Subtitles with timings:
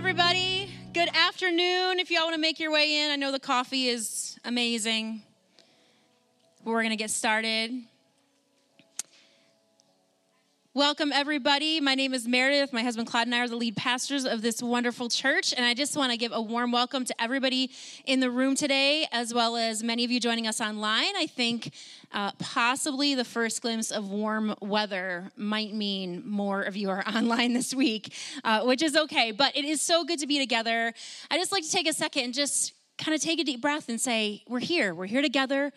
[0.00, 0.70] everybody?
[0.94, 1.98] Good afternoon.
[1.98, 5.20] If y'all want to make your way in, I know the coffee is amazing.
[6.64, 7.82] We're going to get started.
[10.80, 11.78] Welcome, everybody.
[11.78, 12.72] My name is Meredith.
[12.72, 15.52] My husband Claude and I are the lead pastors of this wonderful church.
[15.54, 17.70] And I just want to give a warm welcome to everybody
[18.06, 21.14] in the room today, as well as many of you joining us online.
[21.18, 21.74] I think
[22.12, 27.52] uh, possibly the first glimpse of warm weather might mean more of you are online
[27.52, 29.32] this week, uh, which is okay.
[29.32, 30.94] But it is so good to be together.
[31.30, 33.90] I just like to take a second and just kind of take a deep breath
[33.90, 34.94] and say, We're here.
[34.94, 35.74] We're here together.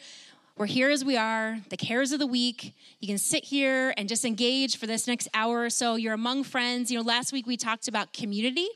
[0.55, 2.75] We're here as we are, the cares of the week.
[2.99, 5.95] You can sit here and just engage for this next hour or so.
[5.95, 6.91] You're among friends.
[6.91, 8.67] You know, last week we talked about community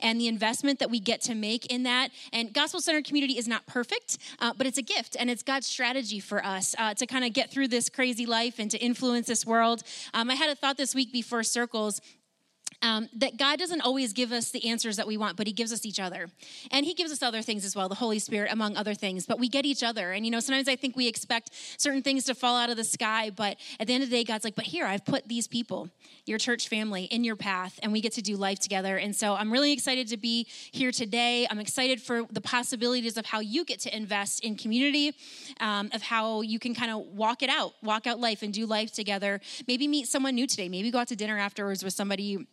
[0.00, 2.12] and the investment that we get to make in that.
[2.32, 5.66] And gospel centered community is not perfect, uh, but it's a gift and it's God's
[5.66, 9.26] strategy for us uh, to kind of get through this crazy life and to influence
[9.26, 9.82] this world.
[10.14, 12.00] Um, I had a thought this week before circles
[12.84, 15.72] um, that God doesn't always give us the answers that we want, but He gives
[15.72, 16.28] us each other.
[16.70, 19.24] And He gives us other things as well, the Holy Spirit, among other things.
[19.24, 20.12] But we get each other.
[20.12, 22.84] And, you know, sometimes I think we expect certain things to fall out of the
[22.84, 25.48] sky, but at the end of the day, God's like, but here, I've put these
[25.48, 25.88] people,
[26.26, 28.98] your church family, in your path, and we get to do life together.
[28.98, 31.46] And so I'm really excited to be here today.
[31.50, 35.14] I'm excited for the possibilities of how you get to invest in community,
[35.58, 38.66] um, of how you can kind of walk it out, walk out life and do
[38.66, 39.40] life together.
[39.66, 40.68] Maybe meet someone new today.
[40.68, 42.46] Maybe go out to dinner afterwards with somebody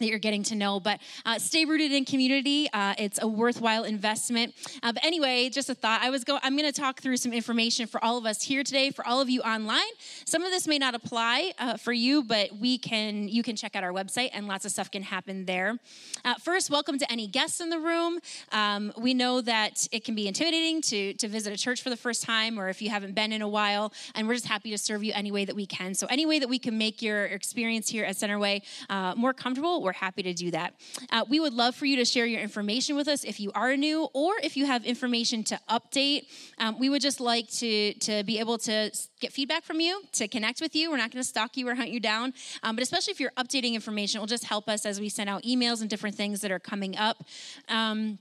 [0.00, 0.80] that you're getting to know.
[0.80, 2.68] But uh, stay rooted in community.
[2.72, 4.54] Uh, it's a worthwhile investment.
[4.82, 6.00] Uh, but anyway, just a thought.
[6.02, 6.38] I was go.
[6.42, 8.90] I'm going to talk through some information for all of us here today.
[8.90, 9.90] For all of you online,
[10.24, 13.28] some of this may not apply uh, for you, but we can.
[13.28, 15.78] You can check out our website, and lots of stuff can happen there.
[16.24, 18.20] Uh, first, welcome to any guests in the room.
[18.52, 21.96] Um, we know that it can be intimidating to to visit a church for the
[21.96, 24.78] first time, or if you haven't been in a while, and we're just happy to
[24.78, 25.94] serve you any way that we can.
[25.94, 29.89] So any way that we can make your experience here at Centerway uh, more comfortable
[29.90, 30.74] we're happy to do that.
[31.10, 33.76] Uh, we would love for you to share your information with us if you are
[33.76, 36.26] new or if you have information to update.
[36.58, 40.28] Um, we would just like to, to be able to get feedback from you, to
[40.28, 40.90] connect with you.
[40.90, 43.32] We're not going to stalk you or hunt you down, um, but especially if you're
[43.32, 46.40] updating information, it will just help us as we send out emails and different things
[46.42, 47.24] that are coming up.
[47.68, 48.20] Um,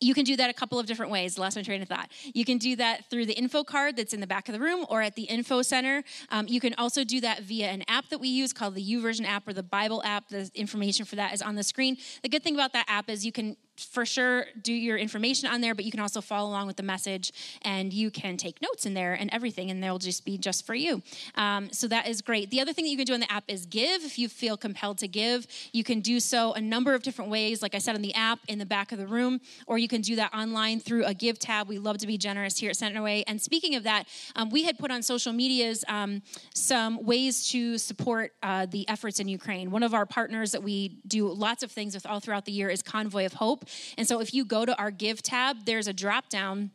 [0.00, 1.38] you can do that a couple of different ways.
[1.38, 2.10] Last my train of thought.
[2.32, 4.86] You can do that through the info card that's in the back of the room
[4.88, 6.02] or at the info center.
[6.30, 9.26] Um, you can also do that via an app that we use called the YouVersion
[9.26, 10.28] app or the Bible app.
[10.28, 11.98] The information for that is on the screen.
[12.22, 15.60] The good thing about that app is you can for sure do your information on
[15.60, 17.32] there, but you can also follow along with the message
[17.62, 20.74] and you can take notes in there and everything, and they'll just be just for
[20.74, 21.02] you.
[21.34, 22.50] Um, so that is great.
[22.50, 24.02] The other thing that you can do on the app is give.
[24.04, 27.62] If you feel compelled to give, you can do so a number of different ways,
[27.62, 30.00] like I said on the app in the back of the room, or you can
[30.00, 31.68] do that online through a give tab.
[31.68, 33.24] We love to be generous here at Centerway.
[33.26, 36.22] And speaking of that, um, we had put on social medias um,
[36.54, 39.70] some ways to support uh, the efforts in Ukraine.
[39.70, 42.68] One of our partners that we do lots of things with all throughout the year
[42.68, 43.64] is Convoy of Hope.
[43.96, 46.70] And so if you go to our give tab, there's a drop down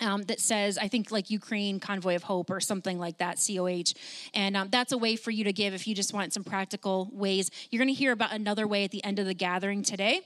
[0.00, 3.94] um, that says, I think like Ukraine Convoy of Hope or something like that, COH.
[4.34, 7.08] And um, that's a way for you to give if you just want some practical
[7.12, 7.50] ways.
[7.70, 10.20] You're going to hear about another way at the end of the gathering today.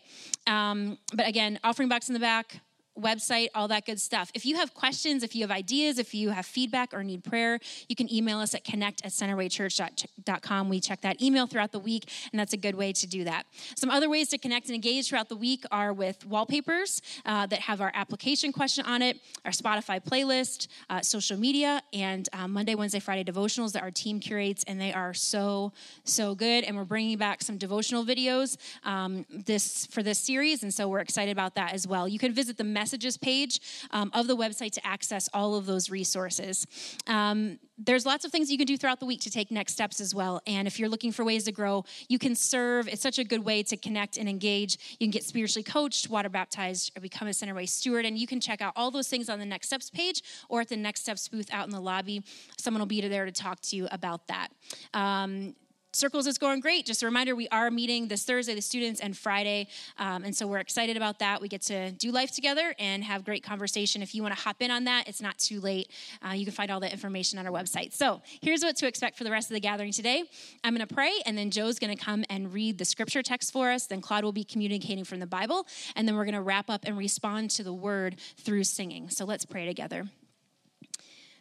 [0.46, 2.60] Um, but again, offering box in the back,
[3.00, 4.30] website, all that good stuff.
[4.34, 7.58] If you have questions, if you have ideas, if you have feedback or need prayer,
[7.88, 10.68] you can email us at connect at centerwaychurch.com.
[10.68, 13.46] We check that email throughout the week, and that's a good way to do that.
[13.76, 17.60] Some other ways to connect and engage throughout the week are with wallpapers uh, that
[17.60, 22.74] have our application question on it, our Spotify playlist, uh, social media, and uh, Monday,
[22.74, 25.72] Wednesday, Friday devotionals that our team curates, and they are so,
[26.04, 26.64] so good.
[26.64, 31.00] And we're bringing back some devotional videos um, this for this series, and so we're
[31.00, 32.08] excited about that as well.
[32.08, 33.60] You can visit the message messages page
[33.90, 36.66] um, of the website to access all of those resources.
[37.06, 40.00] Um, there's lots of things you can do throughout the week to take next steps
[40.00, 40.40] as well.
[40.46, 42.88] And if you're looking for ways to grow, you can serve.
[42.88, 44.96] It's such a good way to connect and engage.
[44.98, 48.06] You can get spiritually coached, water baptized, or become a Centerway steward.
[48.06, 50.68] And you can check out all those things on the Next Steps page or at
[50.68, 52.24] the Next Steps booth out in the lobby.
[52.56, 54.48] Someone will be there to talk to you about that.
[54.94, 55.54] Um,
[55.98, 56.86] Circles is going great.
[56.86, 59.66] Just a reminder, we are meeting this Thursday, the students, and Friday.
[59.98, 61.40] Um, and so we're excited about that.
[61.40, 64.00] We get to do life together and have great conversation.
[64.00, 65.90] If you want to hop in on that, it's not too late.
[66.24, 67.92] Uh, you can find all that information on our website.
[67.94, 70.22] So here's what to expect for the rest of the gathering today.
[70.62, 73.52] I'm going to pray, and then Joe's going to come and read the scripture text
[73.52, 73.86] for us.
[73.86, 75.66] Then Claude will be communicating from the Bible.
[75.96, 79.10] And then we're going to wrap up and respond to the word through singing.
[79.10, 80.04] So let's pray together.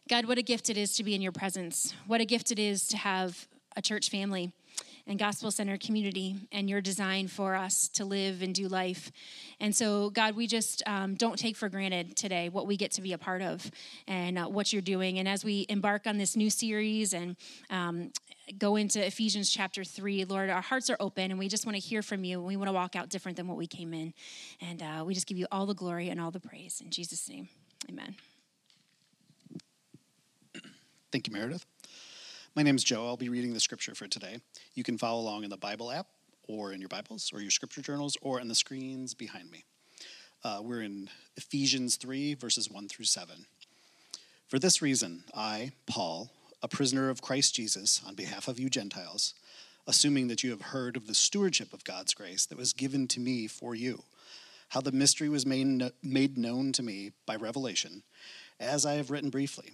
[0.10, 1.94] God, what a gift it is to be in your presence.
[2.08, 3.48] What a gift it is to have
[3.78, 4.52] a church family
[5.06, 9.12] and gospel center community and your design for us to live and do life.
[9.60, 13.02] And so, God, we just um, don't take for granted today what we get to
[13.02, 13.72] be a part of
[14.08, 15.20] and uh, what you're doing.
[15.20, 17.38] And as we embark on this new series and
[17.70, 18.12] um,
[18.58, 20.26] go into Ephesians chapter 3.
[20.26, 22.42] Lord, our hearts are open and we just want to hear from you.
[22.42, 24.14] We want to walk out different than what we came in.
[24.62, 26.82] And uh, we just give you all the glory and all the praise.
[26.84, 27.48] In Jesus' name,
[27.90, 28.16] amen.
[31.12, 31.66] Thank you, Meredith.
[32.58, 33.06] My name is Joe.
[33.06, 34.40] I'll be reading the scripture for today.
[34.74, 36.08] You can follow along in the Bible app
[36.48, 39.64] or in your Bibles or your scripture journals or on the screens behind me.
[40.44, 43.46] Uh, we're in Ephesians 3, verses 1 through 7.
[44.48, 46.32] For this reason, I, Paul,
[46.64, 49.36] a prisoner of Christ Jesus, on behalf of you Gentiles,
[49.86, 53.20] assuming that you have heard of the stewardship of God's grace that was given to
[53.20, 54.02] me for you,
[54.70, 58.02] how the mystery was made, made known to me by revelation,
[58.60, 59.74] as I have written briefly.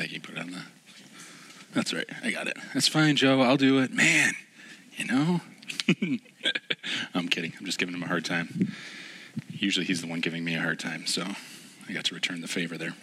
[0.00, 0.62] I you put it on the.
[1.74, 2.06] That's right.
[2.24, 2.56] I got it.
[2.72, 3.42] That's fine, Joe.
[3.42, 3.92] I'll do it.
[3.92, 4.32] Man,
[4.96, 5.42] you know?
[7.14, 7.52] I'm kidding.
[7.58, 8.72] I'm just giving him a hard time.
[9.50, 11.22] Usually he's the one giving me a hard time, so
[11.86, 12.94] I got to return the favor there.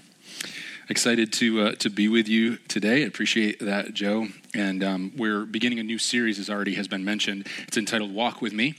[0.90, 3.04] Excited to uh, to be with you today.
[3.04, 4.30] I appreciate that, Joe.
[4.56, 7.48] And um, we're beginning a new series, as already has been mentioned.
[7.68, 8.74] It's entitled "Walk with Me."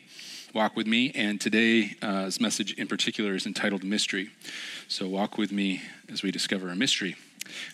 [0.55, 4.31] Walk with me, and today's uh, message in particular is entitled "Mystery."
[4.89, 7.15] So, walk with me as we discover a mystery.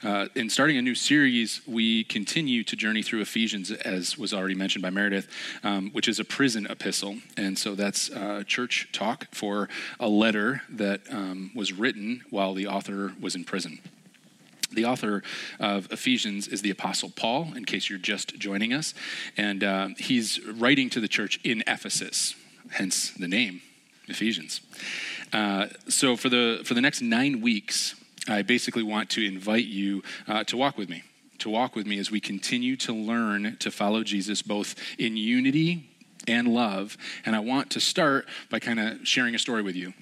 [0.02, 4.54] Uh, in starting a new series, we continue to journey through Ephesians, as was already
[4.54, 5.28] mentioned by Meredith,
[5.62, 7.16] um, which is a prison epistle.
[7.36, 9.68] And so that's uh, church talk for
[9.98, 13.80] a letter that um, was written while the author was in prison.
[14.72, 15.22] The author
[15.60, 18.94] of Ephesians is the Apostle Paul, in case you're just joining us.
[19.36, 22.34] And uh, he's writing to the church in Ephesus,
[22.72, 23.62] hence the name,
[24.08, 24.60] Ephesians.
[25.32, 27.94] Uh, so for the, for the next nine weeks,
[28.28, 31.02] I basically want to invite you uh, to walk with me,
[31.38, 35.90] to walk with me as we continue to learn to follow Jesus both in unity
[36.26, 36.96] and love.
[37.26, 39.92] And I want to start by kind of sharing a story with you.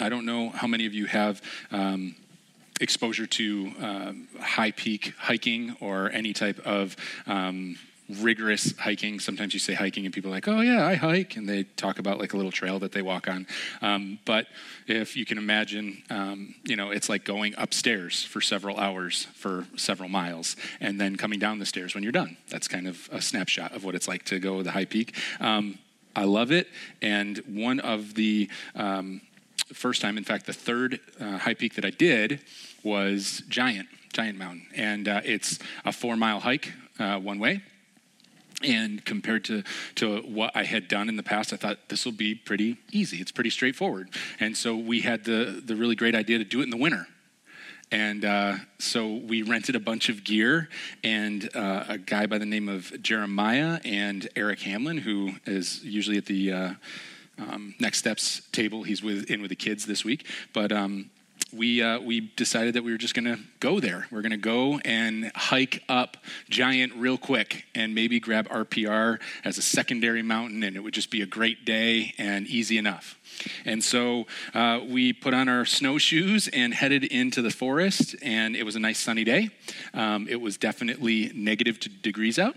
[0.00, 1.40] I don't know how many of you have.
[1.70, 2.16] Um,
[2.80, 7.76] exposure to um, high peak hiking or any type of um,
[8.20, 9.20] rigorous hiking.
[9.20, 11.98] Sometimes you say hiking, and people are like, "Oh yeah, I hike," and they talk
[11.98, 13.46] about like a little trail that they walk on.
[13.82, 14.46] Um, but
[14.86, 19.66] if you can imagine, um, you know, it's like going upstairs for several hours for
[19.76, 22.36] several miles, and then coming down the stairs when you're done.
[22.48, 25.16] That's kind of a snapshot of what it's like to go the high peak.
[25.40, 25.78] Um,
[26.16, 26.68] I love it,
[27.00, 29.20] and one of the um,
[29.72, 32.40] first time, in fact, the third uh, high peak that I did
[32.82, 33.88] was Giant.
[34.12, 34.66] Giant Mountain.
[34.74, 37.62] And uh, it's a four mile hike uh, one way
[38.62, 39.62] and compared to,
[39.96, 43.18] to what I had done in the past, I thought this will be pretty easy.
[43.18, 44.10] It's pretty straightforward.
[44.38, 47.06] And so we had the, the really great idea to do it in the winter.
[47.92, 50.68] And uh, so we rented a bunch of gear,
[51.02, 56.16] and uh, a guy by the name of Jeremiah and Eric Hamlin, who is usually
[56.16, 56.74] at the uh,
[57.38, 58.84] um, Next Steps table.
[58.84, 60.24] He's with, in with the kids this week.
[60.52, 61.10] But um,
[61.52, 64.06] we, uh, we decided that we were just going to go there.
[64.10, 66.16] We're going to go and hike up
[66.48, 71.10] Giant real quick and maybe grab RPR as a secondary mountain, and it would just
[71.10, 73.18] be a great day and easy enough.
[73.64, 78.64] And so uh, we put on our snowshoes and headed into the forest, and it
[78.64, 79.50] was a nice sunny day.
[79.94, 82.54] Um, it was definitely negative degrees out.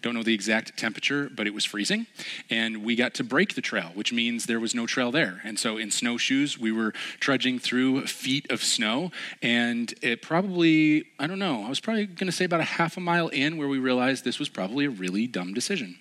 [0.00, 2.06] Don't know the exact temperature, but it was freezing.
[2.50, 5.40] And we got to break the trail, which means there was no trail there.
[5.44, 9.10] And so in snowshoes, we were trudging through feet of snow.
[9.42, 12.96] And it probably, I don't know, I was probably going to say about a half
[12.96, 15.98] a mile in where we realized this was probably a really dumb decision.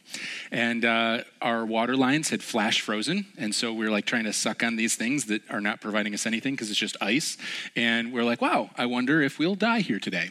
[0.52, 3.26] And uh, our water lines had flash frozen.
[3.38, 6.14] And so we are like trying to suck on these things that are not providing
[6.14, 7.38] us anything because it's just ice.
[7.76, 10.30] And we're like, wow, I wonder if we'll die here today.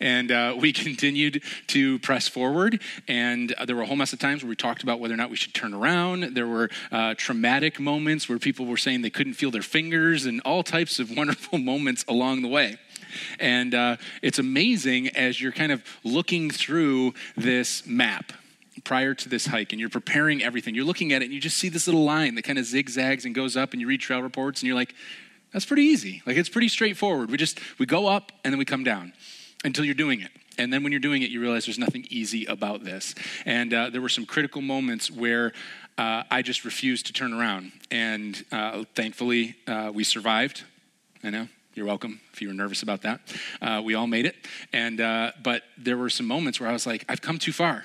[0.00, 2.80] And uh, we continued to press forward.
[3.06, 5.16] And uh, there were a whole mess of times where we talked about whether or
[5.16, 6.34] not we should turn around.
[6.34, 10.40] There were uh, traumatic moments where people were saying they couldn't feel their fingers and
[10.42, 12.78] all types of wonderful moments along the way.
[13.38, 18.32] And uh, it's amazing as you're kind of looking through this map
[18.82, 20.74] prior to this hike and you're preparing everything.
[20.74, 23.24] You're looking at it and you just see this little line that kind of zigzags
[23.24, 24.94] and goes up and you read trail reports and you're like,
[25.52, 26.22] that's pretty easy.
[26.26, 27.30] Like it's pretty straightforward.
[27.30, 29.12] We just we go up and then we come down
[29.64, 30.30] until you're doing it.
[30.58, 33.14] And then when you're doing it, you realize there's nothing easy about this.
[33.44, 35.52] And uh, there were some critical moments where
[35.98, 37.72] uh, I just refused to turn around.
[37.90, 40.64] And uh, thankfully, uh, we survived.
[41.22, 41.48] I know.
[41.74, 43.20] You're welcome if you were nervous about that.
[43.60, 44.36] Uh, we all made it.
[44.72, 47.82] And, uh, but there were some moments where I was like, I've come too far.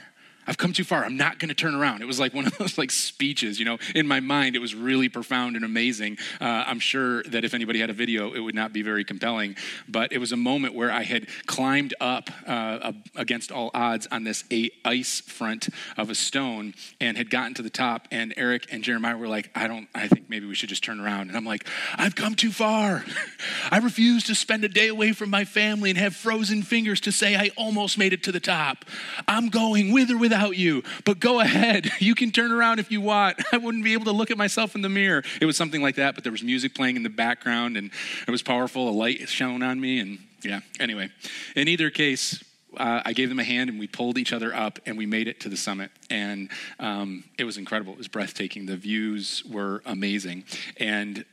[0.50, 1.06] I've come too far.
[1.06, 2.02] I'm not going to turn around.
[2.02, 3.78] It was like one of those like speeches, you know.
[3.94, 6.18] In my mind, it was really profound and amazing.
[6.42, 9.56] Uh, I'm sure that if anybody had a video, it would not be very compelling.
[9.88, 14.24] But it was a moment where I had climbed up uh, against all odds on
[14.24, 14.44] this
[14.84, 18.08] ice front of a stone and had gotten to the top.
[18.10, 19.88] And Eric and Jeremiah were like, "I don't.
[19.94, 23.06] I think maybe we should just turn around." And I'm like, "I've come too far.
[23.72, 27.12] I refuse to spend a day away from my family and have frozen fingers to
[27.12, 28.84] say I almost made it to the top.
[29.28, 31.92] I'm going with or without." Without you, but go ahead.
[32.00, 33.38] You can turn around if you want.
[33.52, 35.22] I wouldn't be able to look at myself in the mirror.
[35.42, 37.92] It was something like that, but there was music playing in the background and
[38.26, 38.88] it was powerful.
[38.88, 40.00] A light shone on me.
[40.00, 41.10] And yeah, anyway,
[41.56, 42.42] in either case,
[42.78, 45.28] uh, I gave them a hand and we pulled each other up and we made
[45.28, 45.92] it to the summit.
[46.10, 47.94] And um, it was incredible.
[47.94, 48.66] It was breathtaking.
[48.66, 50.46] The views were amazing.
[50.78, 51.26] And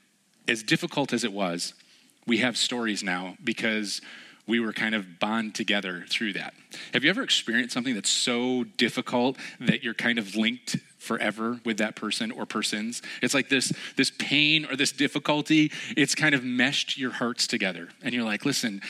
[0.48, 1.74] as difficult as it was,
[2.26, 4.00] we have stories now because
[4.46, 6.54] we were kind of bond together through that.
[6.92, 11.78] Have you ever experienced something that's so difficult that you're kind of linked forever with
[11.78, 13.02] that person or persons?
[13.22, 17.88] It's like this this pain or this difficulty, it's kind of meshed your hearts together.
[18.02, 18.82] And you're like, "Listen,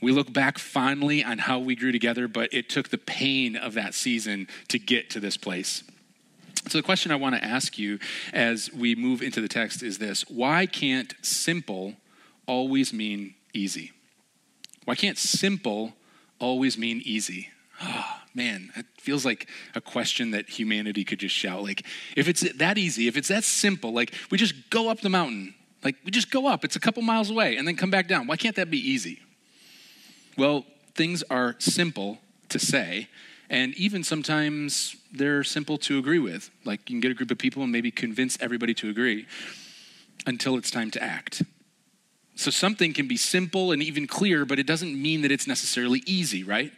[0.00, 3.74] we look back fondly on how we grew together, but it took the pain of
[3.74, 5.82] that season to get to this place."
[6.68, 8.00] So, the question I want to ask you
[8.32, 11.94] as we move into the text is this Why can't simple
[12.46, 13.92] always mean easy?
[14.86, 15.94] Why can't simple
[16.38, 17.50] always mean easy?
[17.82, 21.62] Oh, man, it feels like a question that humanity could just shout.
[21.62, 21.84] Like,
[22.16, 25.54] if it's that easy, if it's that simple, like we just go up the mountain,
[25.84, 28.26] like we just go up, it's a couple miles away, and then come back down.
[28.26, 29.20] Why can't that be easy?
[30.38, 30.64] Well,
[30.94, 33.08] things are simple to say,
[33.50, 36.50] and even sometimes they're simple to agree with.
[36.64, 39.26] Like, you can get a group of people and maybe convince everybody to agree
[40.26, 41.42] until it's time to act.
[42.36, 46.02] So something can be simple and even clear, but it doesn't mean that it's necessarily
[46.06, 46.70] easy, right?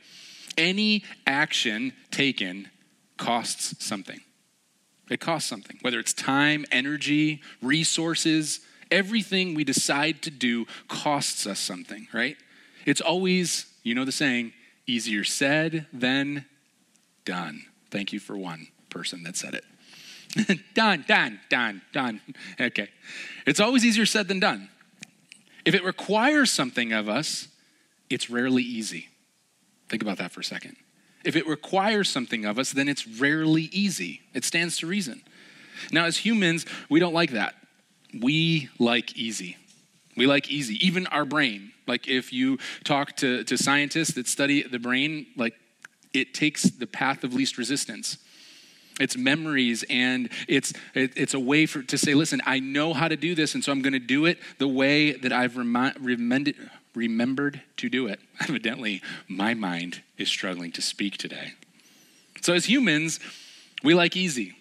[0.57, 2.71] Any action taken
[3.17, 4.21] costs something.
[5.11, 8.61] It costs something, whether it's time, energy, resources,
[8.91, 12.37] everything we decide to do costs us something, right?
[12.87, 14.53] It's always, you know the saying,
[14.87, 16.45] easier said than
[17.25, 17.65] done.
[17.91, 20.61] Thank you for one person that said it.
[20.75, 22.21] done, done, done, done.
[22.61, 22.89] Okay.
[23.47, 24.69] It's always easier said than done.
[25.69, 27.47] If it requires something of us,
[28.09, 29.11] it's rarely easy.
[29.91, 30.77] Think about that for a second.
[31.27, 34.23] If it requires something of us, then it's rarely easy.
[34.33, 35.21] It stands to reason.
[35.93, 37.55] Now, as humans, we don't like that.
[38.19, 39.59] We like easy.
[40.17, 40.79] We like easy.
[40.87, 41.73] Even our brain.
[41.87, 45.53] Like if you talk to, to scientists that study the brain, like
[46.15, 48.17] it takes the path of least resistance
[49.01, 53.09] it's memories and it's it, it's a way for to say listen i know how
[53.09, 55.93] to do this and so i'm going to do it the way that i've remi-
[56.99, 58.21] remembered to do it.
[58.41, 61.53] Evidently my mind is struggling to speak today.
[62.41, 63.21] So as humans
[63.83, 64.57] we like easy.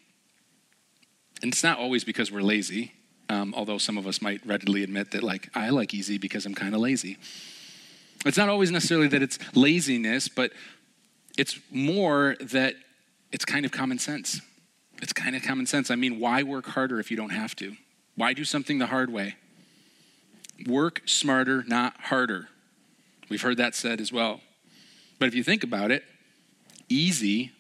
[1.42, 2.94] And it's not always because we're lazy
[3.30, 6.56] um, although some of us might readily admit that like i like easy because i'm
[6.56, 7.18] kind of lazy.
[8.26, 10.52] It's not always necessarily that it's laziness but
[11.38, 12.76] it's more that
[13.32, 14.42] it's kind of common sense.
[15.02, 15.92] It's kind of common sense.
[15.92, 17.76] I mean, why work harder if you don't have to?
[18.16, 19.36] Why do something the hard way?
[20.66, 22.50] Work smarter, not harder.
[23.30, 24.42] We've heard that said as well.
[25.20, 26.04] But if you think about it,
[26.90, 27.52] easy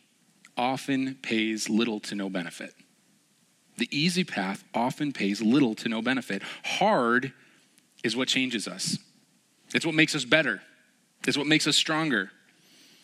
[0.55, 2.73] often pays little to no benefit.
[3.77, 6.41] The easy path often pays little to no benefit.
[6.63, 7.33] Hard
[8.03, 8.97] is what changes us,
[9.73, 10.61] it's what makes us better,
[11.27, 12.31] it's what makes us stronger.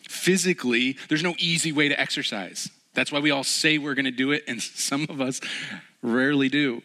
[0.08, 2.70] Physically, there's no easy way to exercise.
[2.94, 5.40] That's why we all say we're going to do it, and some of us
[6.02, 6.82] rarely do.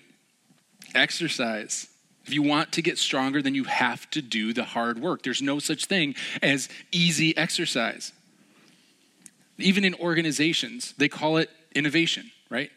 [0.95, 1.87] Exercise.
[2.25, 5.23] If you want to get stronger, then you have to do the hard work.
[5.23, 8.13] There's no such thing as easy exercise.
[9.57, 12.71] Even in organizations, they call it innovation, right?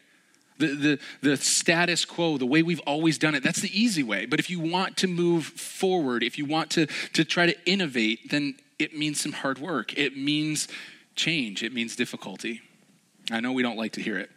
[0.57, 4.25] The, the, the status quo, the way we've always done it, that's the easy way.
[4.25, 8.31] But if you want to move forward, if you want to, to try to innovate,
[8.31, 9.97] then it means some hard work.
[9.97, 10.67] It means
[11.15, 11.63] change.
[11.63, 12.61] It means difficulty.
[13.31, 14.29] I know we don't like to hear it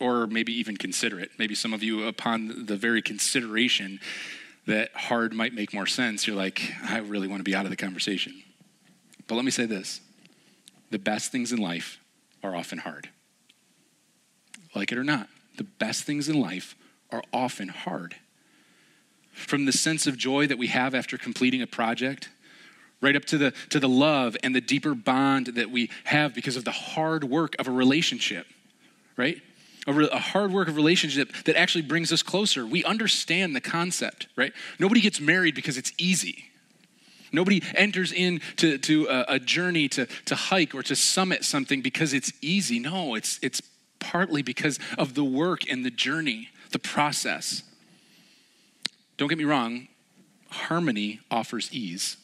[0.00, 1.30] or maybe even consider it.
[1.38, 4.00] Maybe some of you, upon the very consideration
[4.66, 7.70] that hard might make more sense, you're like, I really want to be out of
[7.70, 8.42] the conversation.
[9.26, 10.00] But let me say this
[10.90, 11.98] the best things in life
[12.42, 13.08] are often hard.
[14.74, 16.74] Like it or not, the best things in life
[17.10, 18.16] are often hard.
[19.32, 22.28] From the sense of joy that we have after completing a project
[23.00, 26.56] right up to the, to the love and the deeper bond that we have because
[26.56, 28.46] of the hard work of a relationship,
[29.16, 29.40] right?
[29.86, 32.66] A, re- a, hard work of relationship that actually brings us closer.
[32.66, 34.52] We understand the concept, right?
[34.78, 36.46] Nobody gets married because it's easy.
[37.32, 42.12] Nobody enters into to a, a journey to, to hike or to summit something because
[42.12, 42.78] it's easy.
[42.78, 43.60] No, it's, it's
[43.98, 47.62] partly because of the work and the journey, the process.
[49.16, 49.88] Don't get me wrong,
[50.50, 52.16] harmony offers ease,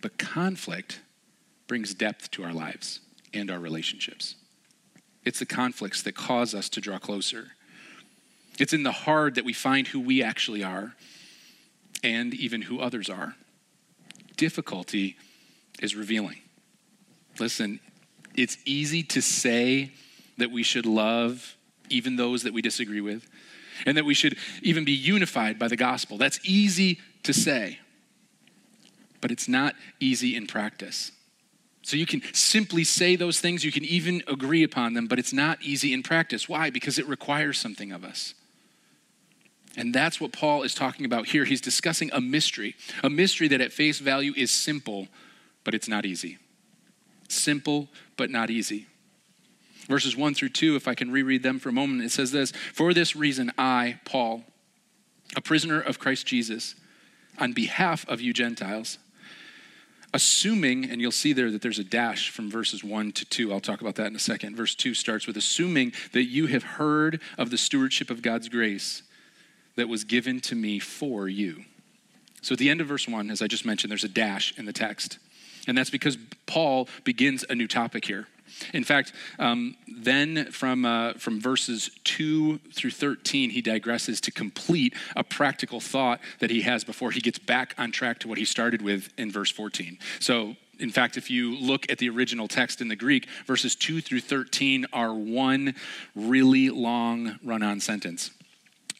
[0.00, 1.00] but conflict
[1.66, 3.00] brings depth to our lives
[3.34, 4.36] and our relationships.
[5.24, 7.48] It's the conflicts that cause us to draw closer.
[8.58, 10.94] It's in the hard that we find who we actually are
[12.02, 13.34] and even who others are.
[14.36, 15.16] Difficulty
[15.80, 16.38] is revealing.
[17.38, 17.80] Listen,
[18.34, 19.92] it's easy to say
[20.38, 21.56] that we should love
[21.90, 23.28] even those that we disagree with
[23.86, 26.18] and that we should even be unified by the gospel.
[26.18, 27.78] That's easy to say,
[29.20, 31.12] but it's not easy in practice.
[31.82, 35.32] So you can simply say those things, you can even agree upon them, but it's
[35.32, 36.48] not easy in practice.
[36.48, 36.70] Why?
[36.70, 38.34] Because it requires something of us.
[39.76, 41.44] And that's what Paul is talking about here.
[41.44, 45.08] He's discussing a mystery, a mystery that at face value is simple,
[45.64, 46.38] but it's not easy.
[47.28, 48.86] Simple, but not easy
[49.88, 52.52] verses 1 through 2, if I can reread them for a moment, it says this
[52.52, 54.44] For this reason, I, Paul,
[55.34, 56.74] a prisoner of Christ Jesus,
[57.38, 58.98] on behalf of you Gentiles,
[60.14, 63.52] assuming, and you'll see there that there's a dash from verses 1 to 2.
[63.52, 64.56] I'll talk about that in a second.
[64.56, 69.02] Verse 2 starts with assuming that you have heard of the stewardship of God's grace
[69.76, 71.64] that was given to me for you.
[72.42, 74.64] So at the end of verse 1, as I just mentioned, there's a dash in
[74.64, 75.18] the text.
[75.66, 78.26] And that's because Paul begins a new topic here.
[78.72, 84.94] In fact, um, then from, uh, from verses 2 through 13, he digresses to complete
[85.16, 88.44] a practical thought that he has before he gets back on track to what he
[88.44, 89.98] started with in verse 14.
[90.20, 94.00] So, in fact, if you look at the original text in the Greek, verses 2
[94.00, 95.74] through 13 are one
[96.14, 98.30] really long run on sentence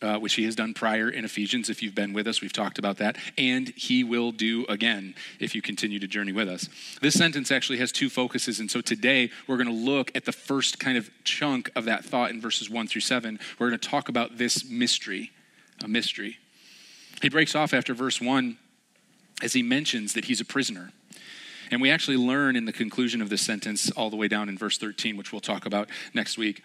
[0.01, 1.69] uh, which he has done prior in Ephesians.
[1.69, 3.17] If you've been with us, we've talked about that.
[3.37, 6.69] And he will do again if you continue to journey with us.
[7.01, 8.61] This sentence actually has two focuses.
[8.61, 12.05] And so today we're going to look at the first kind of chunk of that
[12.05, 13.39] thought in verses one through seven.
[13.59, 15.33] We're going to talk about this mystery,
[15.83, 16.39] a mystery.
[17.21, 18.59] He breaks off after verse one
[19.43, 20.93] as he mentions that he's a prisoner.
[21.71, 24.57] And we actually learn in the conclusion of this sentence, all the way down in
[24.57, 26.63] verse 13, which we'll talk about next week,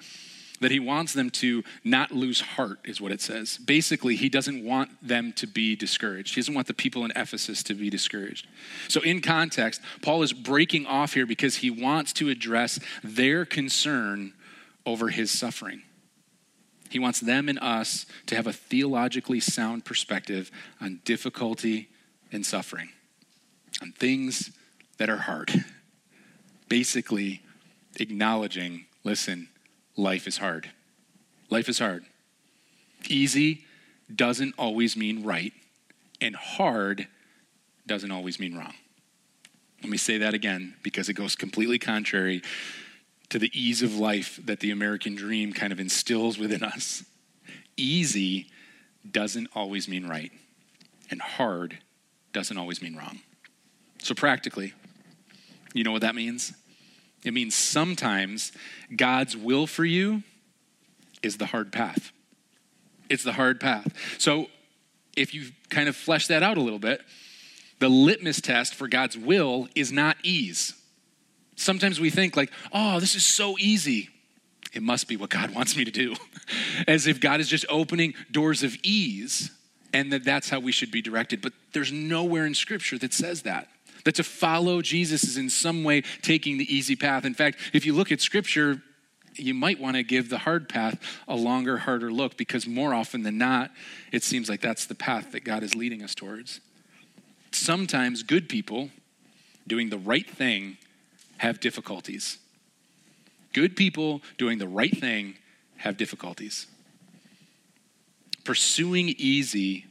[0.62, 3.58] that he wants them to not lose heart, is what it says.
[3.58, 6.36] Basically, he doesn't want them to be discouraged.
[6.36, 8.48] He doesn't want the people in Ephesus to be discouraged.
[8.88, 14.34] So, in context, Paul is breaking off here because he wants to address their concern
[14.86, 15.82] over his suffering.
[16.90, 21.90] He wants them and us to have a theologically sound perspective on difficulty
[22.32, 22.90] and suffering,
[23.82, 24.52] on things
[24.98, 25.52] that are hard.
[26.70, 27.42] Basically,
[28.00, 29.50] acknowledging listen,
[29.96, 30.70] life is hard.
[31.50, 32.06] Life is hard.
[33.10, 33.66] Easy
[34.14, 35.54] doesn't always mean right,
[36.22, 37.08] and hard
[37.86, 38.74] doesn't always mean wrong.
[39.82, 42.42] Let me say that again because it goes completely contrary
[43.30, 47.04] to the ease of life that the American dream kind of instills within us.
[47.76, 48.48] Easy
[49.10, 50.32] doesn't always mean right,
[51.10, 51.80] and hard
[52.32, 53.20] doesn't always mean wrong.
[54.02, 54.74] So, practically,
[55.74, 56.54] you know what that means?
[57.24, 58.52] It means sometimes
[58.96, 60.24] God's will for you
[61.22, 62.12] is the hard path.
[63.10, 63.94] It's the hard path.
[64.20, 64.48] So
[65.16, 67.02] if you kind of flesh that out a little bit,
[67.80, 70.74] the litmus test for God's will is not ease.
[71.56, 74.10] Sometimes we think, like, oh, this is so easy.
[74.74, 76.16] It must be what God wants me to do.
[76.88, 79.52] As if God is just opening doors of ease
[79.94, 81.42] and that that's how we should be directed.
[81.42, 83.68] But there's nowhere in Scripture that says that.
[84.04, 87.26] That to follow Jesus is in some way taking the easy path.
[87.26, 88.82] In fact, if you look at scripture,
[89.36, 93.24] you might want to give the hard path a longer, harder look because more often
[93.24, 93.72] than not,
[94.12, 96.60] it seems like that's the path that God is leading us towards.
[97.52, 98.90] Sometimes good people
[99.68, 100.78] doing the right thing
[101.38, 102.38] have difficulties.
[103.54, 105.36] Good people doing the right thing
[105.78, 106.68] have difficulties.
[108.44, 109.86] Pursuing easy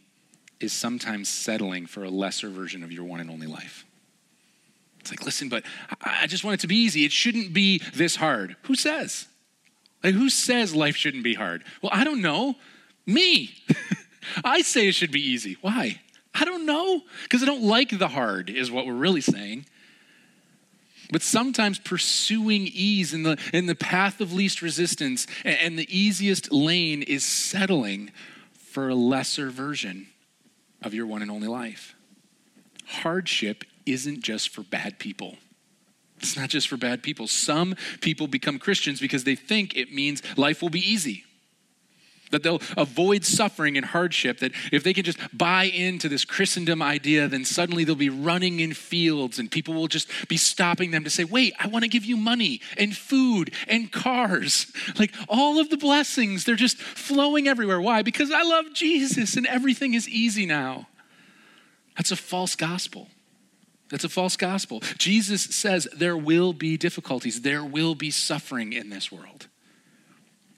[0.60, 3.84] is sometimes settling for a lesser version of your one and only life.
[5.02, 5.64] It's like, listen, but
[6.00, 7.04] I just want it to be easy.
[7.04, 8.54] It shouldn't be this hard.
[8.62, 9.26] Who says?
[10.04, 11.64] Like, who says life shouldn't be hard?
[11.82, 12.54] Well, I don't know.
[13.04, 13.50] Me.
[14.44, 15.56] I say it should be easy.
[15.60, 16.00] Why?
[16.32, 17.02] I don't know.
[17.24, 19.66] Because I don't like the hard, is what we're really saying.
[21.10, 25.98] But sometimes pursuing ease in the, in the path of least resistance and, and the
[25.98, 28.12] easiest lane is settling
[28.52, 30.06] for a lesser version
[30.80, 31.96] of your one and only life.
[32.86, 35.36] Hardship isn't just for bad people.
[36.18, 37.26] It's not just for bad people.
[37.26, 41.24] Some people become Christians because they think it means life will be easy
[42.32, 46.82] that they'll avoid suffering and hardship, that if they can just buy into this Christendom
[46.82, 51.04] idea, then suddenly they'll be running in fields and people will just be stopping them
[51.04, 54.66] to say, Wait, I want to give you money and food and cars.
[54.98, 57.80] Like all of the blessings, they're just flowing everywhere.
[57.80, 58.02] Why?
[58.02, 60.86] Because I love Jesus and everything is easy now.
[61.96, 63.08] That's a false gospel.
[63.92, 64.80] That's a false gospel.
[64.96, 69.48] Jesus says there will be difficulties, there will be suffering in this world.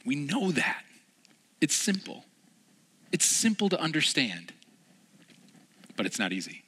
[0.06, 0.84] We know that.
[1.60, 2.24] It's simple.
[3.10, 4.52] It's simple to understand,
[5.96, 6.62] but it's not easy.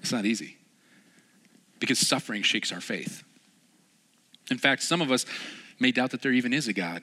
[0.00, 0.58] It's not easy
[1.78, 3.22] because suffering shakes our faith.
[4.50, 5.24] In fact, some of us
[5.78, 7.02] may doubt that there even is a God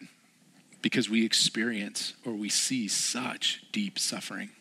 [0.83, 4.51] because we experience or we see such deep suffering.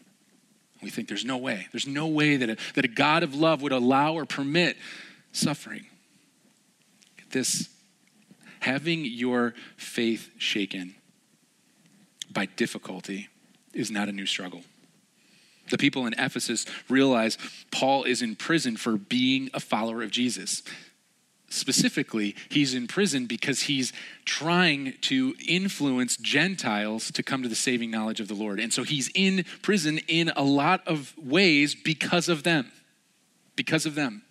[0.83, 1.67] We think there's no way.
[1.73, 4.77] There's no way that a, that a God of love would allow or permit
[5.33, 5.87] suffering.
[7.31, 7.69] This
[8.61, 10.95] having your faith shaken
[12.31, 13.29] by difficulty
[13.73, 14.63] is not a new struggle.
[15.71, 17.37] The people in Ephesus realize
[17.71, 20.63] Paul is in prison for being a follower of Jesus.
[21.51, 23.93] Specifically, he's in prison because he's
[24.27, 28.61] trying to influence Gentiles to come to the saving knowledge of the Lord.
[28.61, 32.71] And so he's in prison in a lot of ways because of them.
[33.57, 34.23] Because of them.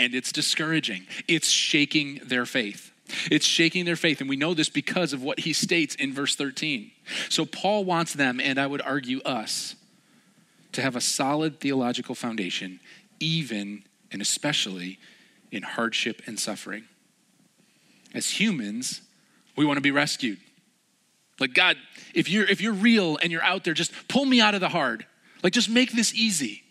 [0.00, 2.90] And it's discouraging, it's shaking their faith.
[3.30, 4.20] It's shaking their faith.
[4.20, 6.90] And we know this because of what he states in verse 13.
[7.28, 9.76] So Paul wants them, and I would argue us,
[10.72, 12.80] to have a solid theological foundation,
[13.20, 14.98] even and especially
[15.52, 16.84] in hardship and suffering.
[18.14, 19.02] As humans,
[19.56, 20.38] we want to be rescued.
[21.38, 21.76] Like, God,
[22.14, 24.68] if you're, if you're real and you're out there, just pull me out of the
[24.68, 25.06] hard.
[25.42, 26.62] Like, just make this easy.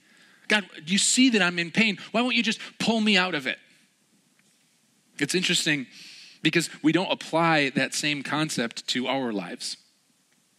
[0.48, 1.98] God, you see that I'm in pain.
[2.12, 3.58] Why won't you just pull me out of it?
[5.20, 5.88] It's interesting
[6.42, 9.78] because we don't apply that same concept to our lives.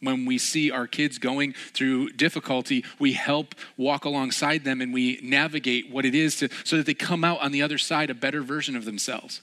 [0.02, 5.20] When we see our kids going through difficulty, we help walk alongside them and we
[5.22, 8.14] navigate what it is to, so that they come out on the other side a
[8.14, 9.42] better version of themselves.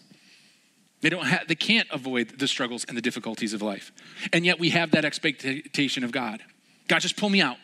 [1.02, 3.94] They, don't have, they can't avoid the struggles and the difficulties of life.
[4.34, 6.42] And yet we have that expectation of God.
[6.90, 7.58] God, just pull me out.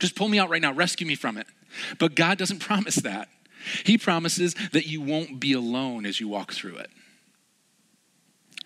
[0.00, 0.72] Just pull me out right now.
[0.72, 1.46] Rescue me from it.
[2.00, 3.28] But God doesn't promise that.
[3.84, 6.90] He promises that you won't be alone as you walk through it.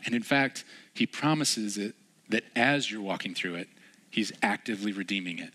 [0.07, 1.95] And in fact, he promises it
[2.29, 3.69] that as you're walking through it,
[4.15, 5.53] he's actively redeeming it.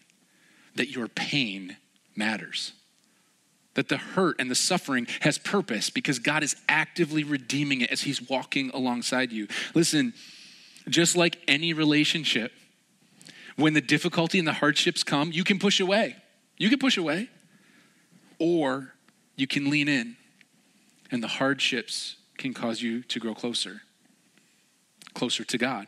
[0.76, 1.78] That your pain
[2.16, 2.74] matters.
[3.76, 8.02] That the hurt and the suffering has purpose because God is actively redeeming it as
[8.02, 9.48] he's walking alongside you.
[9.74, 10.14] Listen,
[10.90, 12.52] just like any relationship,
[13.56, 16.18] when the difficulty and the hardships come, you can push away.
[16.58, 17.30] You can push away.
[18.40, 18.94] Or
[19.36, 20.18] you can lean in,
[21.12, 23.82] and the hardships can cause you to grow closer
[25.14, 25.88] closer to God.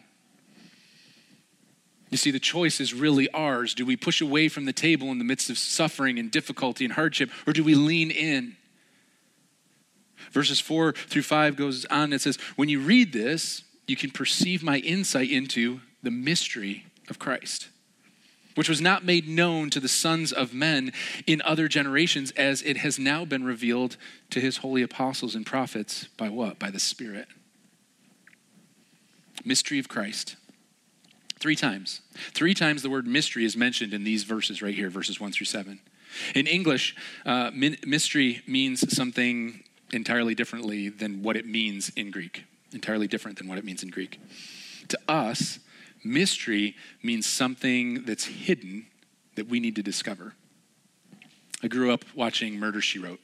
[2.12, 3.74] You see, the choice is really ours.
[3.74, 6.94] Do we push away from the table in the midst of suffering and difficulty and
[6.94, 8.58] hardship, or do we lean in?
[10.32, 12.14] Verses 4 through 5 goes on.
[12.14, 17.18] It says, When you read this, you can perceive my insight into the mystery of
[17.18, 17.70] Christ,
[18.56, 20.92] which was not made known to the sons of men
[21.26, 23.96] in other generations, as it has now been revealed
[24.32, 26.60] to his holy apostles and prophets by what?
[26.60, 27.28] By the Spirit
[29.46, 30.36] mystery of Christ.
[31.42, 32.02] Three times.
[32.34, 35.48] Three times the word mystery is mentioned in these verses right here, verses 1 through
[35.48, 35.80] 7.
[36.36, 42.46] In English, uh, mystery means something entirely differently than what it means in Greek.
[42.74, 44.20] Entirely different than what it means in Greek.
[44.90, 45.58] To us,
[46.04, 48.86] mystery means something that's hidden
[49.36, 50.36] that we need to discover.
[51.64, 53.20] I grew up watching Murder She Wrote.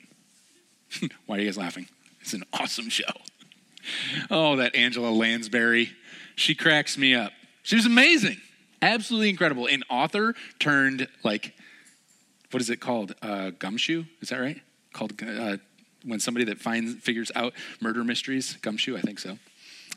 [1.28, 1.88] Why are you guys laughing?
[2.22, 3.04] It's an awesome show.
[4.32, 5.92] Oh, that Angela Lansbury.
[6.36, 7.32] She cracks me up.
[7.68, 8.38] She was amazing,
[8.82, 9.66] absolutely incredible.
[9.66, 11.54] An author turned like,
[12.52, 13.14] what is it called?
[13.22, 14.06] Uh, gumshoe?
[14.22, 14.62] Is that right?
[14.94, 15.58] Called uh,
[16.06, 17.52] when somebody that finds figures out
[17.82, 18.56] murder mysteries.
[18.62, 19.38] Gumshoe, I think so.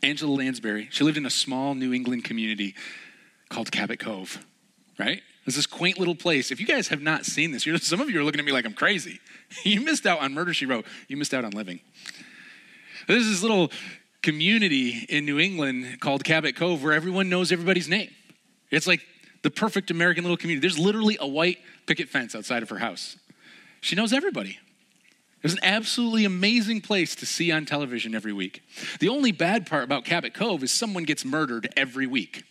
[0.02, 0.88] Angela Lansbury.
[0.90, 2.74] She lived in a small New England community
[3.50, 4.44] called Cabot Cove.
[4.98, 5.22] Right?
[5.46, 6.50] It's this quaint little place.
[6.50, 8.66] If you guys have not seen this, some of you are looking at me like
[8.66, 9.20] I'm crazy.
[9.64, 10.86] you missed out on Murder She Wrote.
[11.06, 11.78] You missed out on living.
[13.06, 13.70] There's this little
[14.22, 18.10] community in New England called Cabot Cove where everyone knows everybody's name.
[18.70, 19.00] It's like
[19.42, 20.60] the perfect American little community.
[20.60, 23.16] There's literally a white picket fence outside of her house.
[23.80, 24.58] She knows everybody.
[25.42, 28.62] It's an absolutely amazing place to see on television every week.
[29.00, 32.44] The only bad part about Cabot Cove is someone gets murdered every week.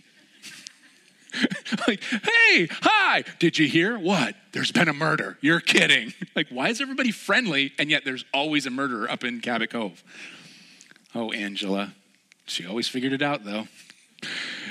[1.88, 4.00] like, hey, hi, did you hear?
[4.00, 4.36] What?
[4.54, 5.38] There's been a murder.
[5.42, 6.14] You're kidding.
[6.36, 10.02] Like, why is everybody friendly and yet there's always a murderer up in Cabot Cove?
[11.14, 11.94] Oh, Angela.
[12.46, 13.68] She always figured it out, though.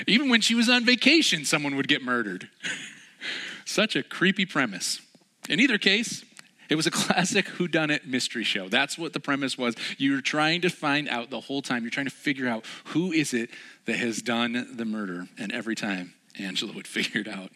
[0.07, 2.49] Even when she was on vacation, someone would get murdered.
[3.65, 5.01] Such a creepy premise.
[5.47, 6.23] In either case,
[6.69, 8.69] it was a classic whodunit mystery show.
[8.69, 9.75] That's what the premise was.
[9.97, 11.83] You're trying to find out the whole time.
[11.83, 13.49] You're trying to figure out who is it
[13.85, 15.27] that has done the murder.
[15.37, 17.51] And every time, Angela would figure it out.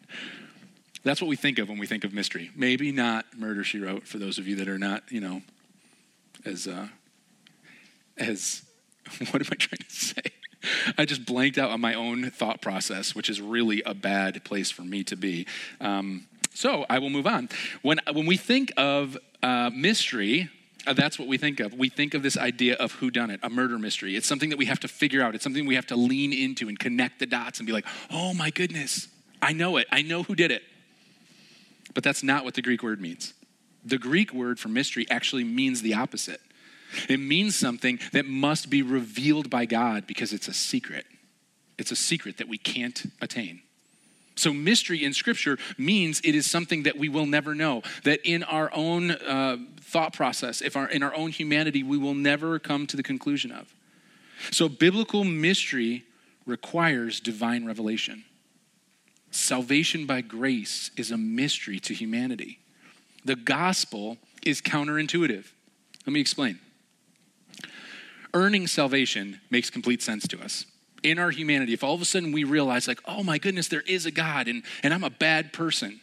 [1.04, 2.50] That's what we think of when we think of mystery.
[2.56, 5.42] Maybe not Murder She Wrote for those of you that are not, you know,
[6.46, 6.88] as uh,
[8.18, 8.64] as
[9.32, 10.22] what am I trying to say?
[10.98, 14.72] I just blanked out on my own thought process, which is really a bad place
[14.72, 15.48] for me to be.
[15.82, 17.50] Um, so I will move on.
[17.82, 20.50] When when we think of uh, mystery,
[20.86, 21.74] uh, that's what we think of.
[21.74, 24.16] We think of this idea of who done it, a murder mystery.
[24.16, 25.36] It's something that we have to figure out.
[25.36, 28.34] It's something we have to lean into and connect the dots and be like, "Oh
[28.34, 29.08] my goodness,
[29.42, 29.88] I know it.
[29.92, 30.64] I know who did it."
[31.94, 33.34] But that's not what the Greek word means.
[33.86, 36.42] The Greek word for mystery actually means the opposite.
[37.10, 41.06] It means something that must be revealed by God because it's a secret.
[41.78, 43.62] It's a secret that we can't attain.
[44.36, 47.84] So, mystery in Scripture means it is something that we will never know.
[48.04, 52.16] That in our own uh, thought process, if our, in our own humanity, we will
[52.16, 53.74] never come to the conclusion of.
[54.52, 56.04] So, biblical mystery
[56.46, 58.24] requires divine revelation.
[59.30, 62.60] Salvation by grace is a mystery to humanity.
[63.26, 65.46] The gospel is counterintuitive.
[66.06, 66.60] Let me explain.
[68.34, 70.66] Earning salvation makes complete sense to us.
[71.04, 73.82] In our humanity, if all of a sudden we realize, like, oh my goodness, there
[73.82, 76.00] is a God and, and I'm a bad person,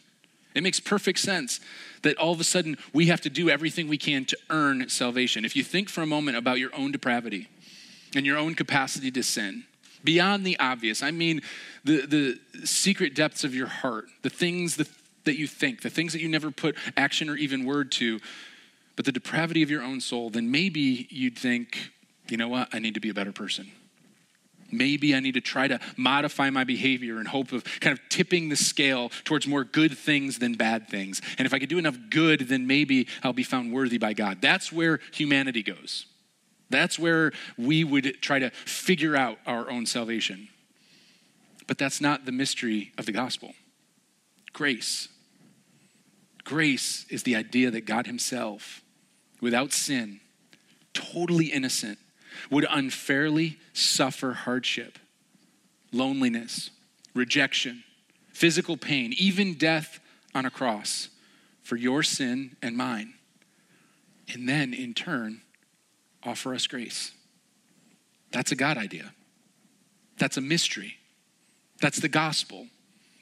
[0.53, 1.59] it makes perfect sense
[2.03, 5.45] that all of a sudden we have to do everything we can to earn salvation.
[5.45, 7.47] If you think for a moment about your own depravity
[8.15, 9.65] and your own capacity to sin,
[10.03, 11.41] beyond the obvious, I mean
[11.83, 14.87] the, the secret depths of your heart, the things that,
[15.23, 18.19] that you think, the things that you never put action or even word to,
[18.95, 21.91] but the depravity of your own soul, then maybe you'd think,
[22.29, 23.71] you know what, I need to be a better person.
[24.71, 28.49] Maybe I need to try to modify my behavior in hope of kind of tipping
[28.49, 31.21] the scale towards more good things than bad things.
[31.37, 34.41] And if I could do enough good, then maybe I'll be found worthy by God.
[34.41, 36.05] That's where humanity goes.
[36.69, 40.47] That's where we would try to figure out our own salvation.
[41.67, 43.53] But that's not the mystery of the gospel.
[44.53, 45.09] Grace.
[46.43, 48.81] Grace is the idea that God Himself,
[49.41, 50.21] without sin,
[50.93, 51.99] totally innocent,
[52.49, 54.97] would unfairly suffer hardship,
[55.91, 56.69] loneliness,
[57.13, 57.83] rejection,
[58.33, 59.99] physical pain, even death
[60.33, 61.09] on a cross
[61.61, 63.13] for your sin and mine.
[64.33, 65.41] And then, in turn,
[66.23, 67.11] offer us grace.
[68.31, 69.13] That's a God idea.
[70.17, 70.97] That's a mystery.
[71.81, 72.67] That's the gospel.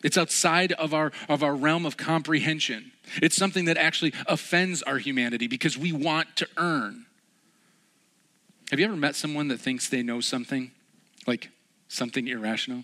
[0.03, 2.91] It's outside of our, of our realm of comprehension.
[3.21, 7.05] It's something that actually offends our humanity because we want to earn.
[8.69, 10.71] Have you ever met someone that thinks they know something,
[11.25, 11.49] like
[11.87, 12.83] something irrational?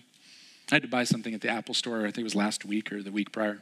[0.70, 2.92] I had to buy something at the Apple store, I think it was last week
[2.92, 3.60] or the week prior.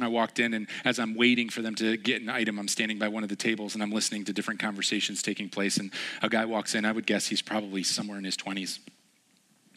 [0.00, 2.98] I walked in, and as I'm waiting for them to get an item, I'm standing
[2.98, 5.78] by one of the tables and I'm listening to different conversations taking place.
[5.78, 5.90] And
[6.22, 8.78] a guy walks in, I would guess he's probably somewhere in his 20s.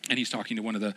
[0.08, 0.94] And he's talking to one of the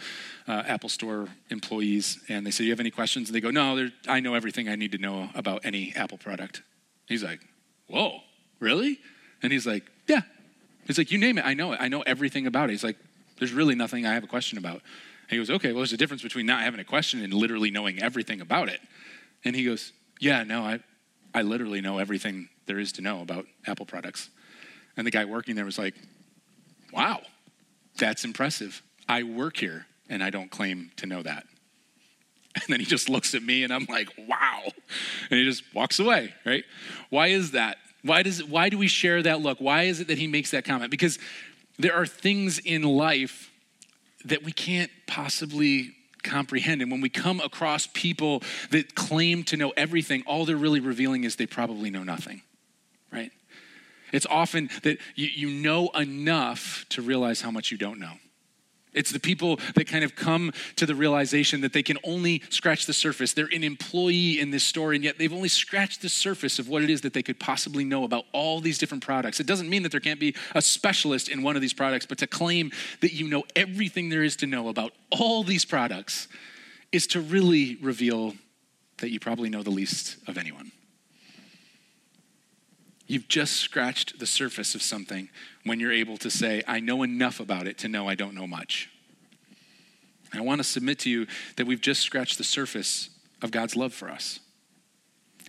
[0.47, 3.51] uh, Apple Store employees, and they say, Do "You have any questions?" And they go,
[3.51, 6.61] "No, I know everything I need to know about any Apple product."
[7.07, 7.41] He's like,
[7.87, 8.21] "Whoa,
[8.61, 9.01] really?"
[9.43, 10.21] And he's like, "Yeah."
[10.89, 11.81] He's like, "You name it, I know it.
[11.81, 12.97] I know everything about it." He's like,
[13.39, 14.83] "There's really nothing I have a question about."
[15.29, 17.71] And he goes, "Okay, well, there's a difference between not having a question and literally
[17.71, 18.81] knowing everything about it."
[19.45, 20.81] And he goes, Yeah, no, I,
[21.35, 24.31] I literally know everything there is to know about Apple products.
[24.97, 25.95] And the guy working there was like,
[26.93, 27.21] Wow,
[27.97, 28.83] that's impressive.
[29.09, 31.45] I work here and I don't claim to know that.
[32.55, 34.63] And then he just looks at me and I'm like, wow.
[35.31, 36.65] And he just walks away, right?
[37.09, 37.77] Why is that?
[38.03, 39.59] Why does why do we share that look?
[39.59, 40.91] Why is it that he makes that comment?
[40.91, 41.19] Because
[41.79, 43.51] there are things in life
[44.25, 46.83] that we can't possibly comprehend.
[46.83, 51.25] And when we come across people that claim to know everything, all they're really revealing
[51.25, 52.43] is they probably know nothing,
[53.13, 53.31] right?
[54.13, 58.15] It's often that you, you know enough to realize how much you don't know.
[58.93, 62.87] It's the people that kind of come to the realization that they can only scratch
[62.87, 63.33] the surface.
[63.33, 66.83] They're an employee in this store, and yet they've only scratched the surface of what
[66.83, 69.41] it is that they could possibly know about all these different products.
[69.41, 72.19] It doesn't mean that there can't be a specialist in one of these products, but
[72.19, 76.29] to claim that you know everything there is to know about all these products
[76.93, 78.35] is to really reveal
[78.99, 80.73] that you probably know the least of anyone.
[83.09, 85.31] You've just scratched the surface of something
[85.65, 88.47] when you're able to say, I know enough about it to know I don't know
[88.47, 88.91] much.
[90.35, 93.09] I want to submit to you that we've just scratched the surface
[93.41, 94.41] of God's love for us,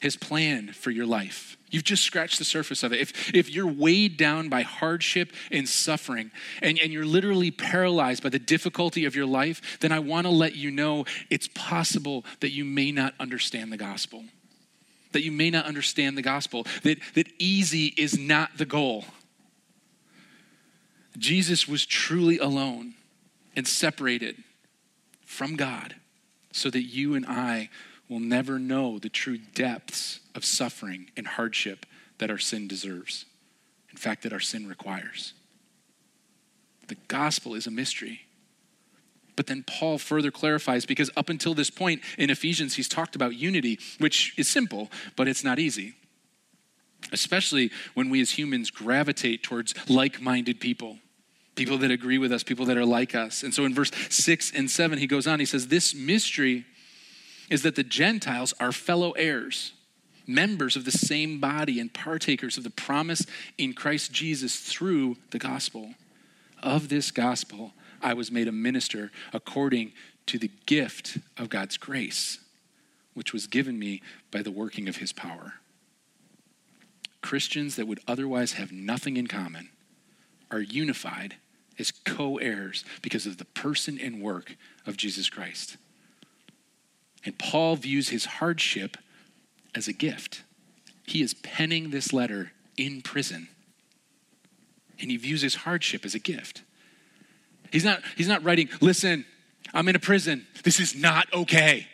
[0.02, 1.58] His plan for your life.
[1.69, 3.02] You've just scratched the surface of it.
[3.02, 8.30] If, if you're weighed down by hardship and suffering, and, and you're literally paralyzed by
[8.30, 12.52] the difficulty of your life, then I want to let you know it's possible that
[12.52, 14.24] you may not understand the gospel.
[15.12, 16.65] That you may not understand the gospel.
[16.84, 19.06] That, that easy is not the goal.
[21.17, 22.93] Jesus was truly alone
[23.56, 24.43] and separated
[25.26, 25.95] from God
[26.52, 27.69] so that you and I
[28.08, 31.86] will never know the true depths of suffering and hardship
[32.17, 33.26] that our sin deserves.
[33.91, 35.34] In fact, that our sin requires.
[36.88, 38.22] The gospel is a mystery.
[39.39, 43.36] But then Paul further clarifies because up until this point in Ephesians, he's talked about
[43.36, 45.93] unity, which is simple, but it's not easy.
[47.13, 50.97] Especially when we as humans gravitate towards like minded people
[51.56, 53.41] people that agree with us, people that are like us.
[53.41, 56.65] And so in verse 6 and 7, he goes on, he says, This mystery
[57.49, 59.71] is that the Gentiles are fellow heirs,
[60.28, 63.25] members of the same body, and partakers of the promise
[63.58, 65.95] in Christ Jesus through the gospel.
[66.62, 67.71] Of this gospel,
[68.02, 69.94] I was made a minister according
[70.28, 72.40] to the gift of God's grace,
[73.14, 75.56] which was given me by the working of his power.
[77.22, 79.70] Christians that would otherwise have nothing in common
[80.52, 81.36] are unified
[81.78, 85.78] as co heirs because of the person and work of Jesus Christ.
[87.26, 88.98] And Paul views his hardship
[89.76, 90.44] as a gift.
[91.06, 93.50] He is penning this letter in prison.
[95.00, 96.64] And he views his hardship as a gift.
[97.72, 99.26] He's not, he's not writing, listen,
[99.74, 100.46] I'm in a prison.
[100.64, 101.88] This is not okay.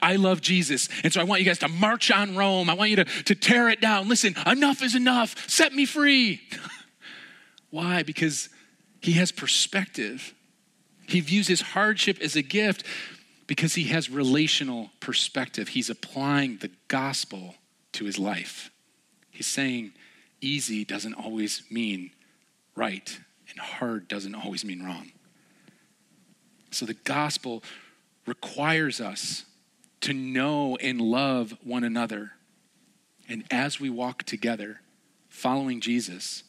[0.00, 0.88] I love Jesus.
[1.02, 2.70] And so I want you guys to march on Rome.
[2.70, 4.08] I want you to, to tear it down.
[4.08, 5.48] Listen, enough is enough.
[5.48, 6.40] Set me free.
[7.70, 8.02] Why?
[8.02, 8.48] Because
[9.00, 10.32] he has perspective.
[11.06, 12.84] He views his hardship as a gift
[13.46, 15.68] because he has relational perspective.
[15.68, 17.56] He's applying the gospel
[17.92, 18.70] to his life.
[19.30, 19.92] He's saying
[20.40, 22.10] easy doesn't always mean
[22.76, 23.18] right,
[23.54, 25.12] and hard doesn't always mean wrong.
[26.70, 27.62] So the gospel
[28.26, 29.44] requires us
[30.00, 32.32] to know and love one another.
[33.28, 34.80] And as we walk together,
[35.28, 36.42] following Jesus,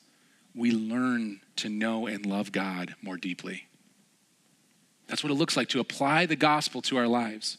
[0.54, 3.68] we learn to know and love God more deeply.
[5.08, 7.58] That's what it looks like to apply the gospel to our lives.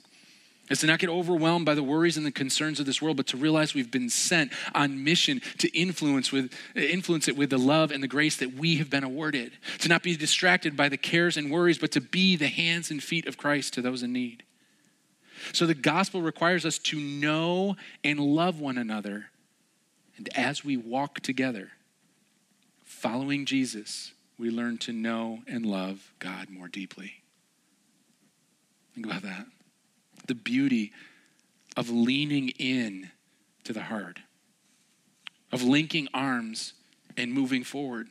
[0.68, 3.28] Is to not get overwhelmed by the worries and the concerns of this world, but
[3.28, 7.92] to realize we've been sent on mission to influence with influence it with the love
[7.92, 9.52] and the grace that we have been awarded.
[9.80, 13.00] To not be distracted by the cares and worries, but to be the hands and
[13.00, 14.42] feet of Christ to those in need.
[15.52, 19.26] So the gospel requires us to know and love one another.
[20.16, 21.70] And as we walk together,
[22.84, 27.22] following Jesus, we learn to know and love God more deeply.
[28.94, 29.46] Think about that.
[30.26, 30.92] The beauty
[31.76, 33.10] of leaning in
[33.64, 34.20] to the heart,
[35.52, 36.72] of linking arms
[37.16, 38.08] and moving forward.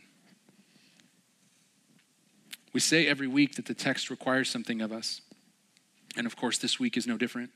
[2.73, 5.21] We say every week that the text requires something of us.
[6.17, 7.51] And of course, this week is no different.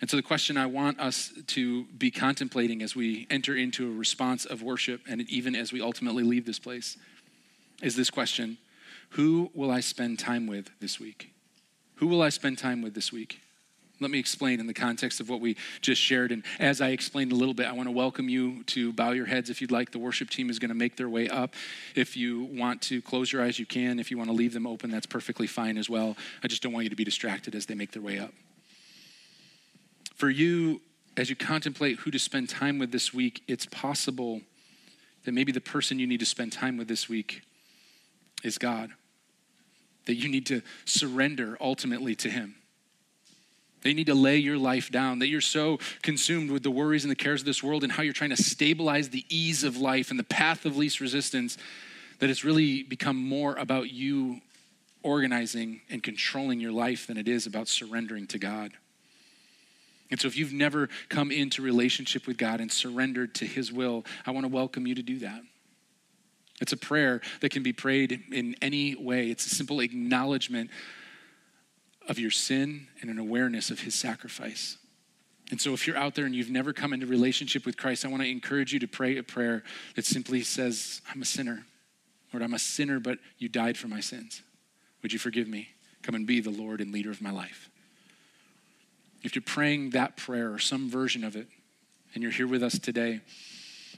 [0.00, 3.94] And so, the question I want us to be contemplating as we enter into a
[3.94, 6.96] response of worship and even as we ultimately leave this place
[7.82, 8.58] is this question
[9.10, 11.31] Who will I spend time with this week?
[12.02, 13.40] Who will I spend time with this week?
[14.00, 16.32] Let me explain in the context of what we just shared.
[16.32, 19.26] And as I explained a little bit, I want to welcome you to bow your
[19.26, 19.92] heads if you'd like.
[19.92, 21.54] The worship team is going to make their way up.
[21.94, 24.00] If you want to close your eyes, you can.
[24.00, 26.16] If you want to leave them open, that's perfectly fine as well.
[26.42, 28.32] I just don't want you to be distracted as they make their way up.
[30.16, 30.80] For you,
[31.16, 34.40] as you contemplate who to spend time with this week, it's possible
[35.24, 37.42] that maybe the person you need to spend time with this week
[38.42, 38.90] is God.
[40.06, 42.56] That you need to surrender ultimately to Him.
[43.82, 45.18] They need to lay your life down.
[45.18, 48.02] That you're so consumed with the worries and the cares of this world and how
[48.02, 51.58] you're trying to stabilize the ease of life and the path of least resistance
[52.20, 54.40] that it's really become more about you
[55.02, 58.72] organizing and controlling your life than it is about surrendering to God.
[60.10, 64.04] And so, if you've never come into relationship with God and surrendered to His will,
[64.26, 65.42] I want to welcome you to do that.
[66.60, 69.30] It's a prayer that can be prayed in any way.
[69.30, 70.70] It's a simple acknowledgement
[72.08, 74.76] of your sin and an awareness of His sacrifice.
[75.50, 78.08] And so, if you're out there and you've never come into relationship with Christ, I
[78.08, 79.62] want to encourage you to pray a prayer
[79.96, 81.66] that simply says, I'm a sinner.
[82.32, 84.42] Lord, I'm a sinner, but you died for my sins.
[85.02, 85.68] Would you forgive me?
[86.02, 87.68] Come and be the Lord and leader of my life.
[89.22, 91.48] If you're praying that prayer or some version of it,
[92.14, 93.20] and you're here with us today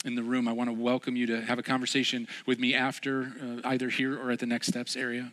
[0.05, 3.33] in the room, I want to welcome you to have a conversation with me after,
[3.43, 5.33] uh, either here or at the Next Steps area.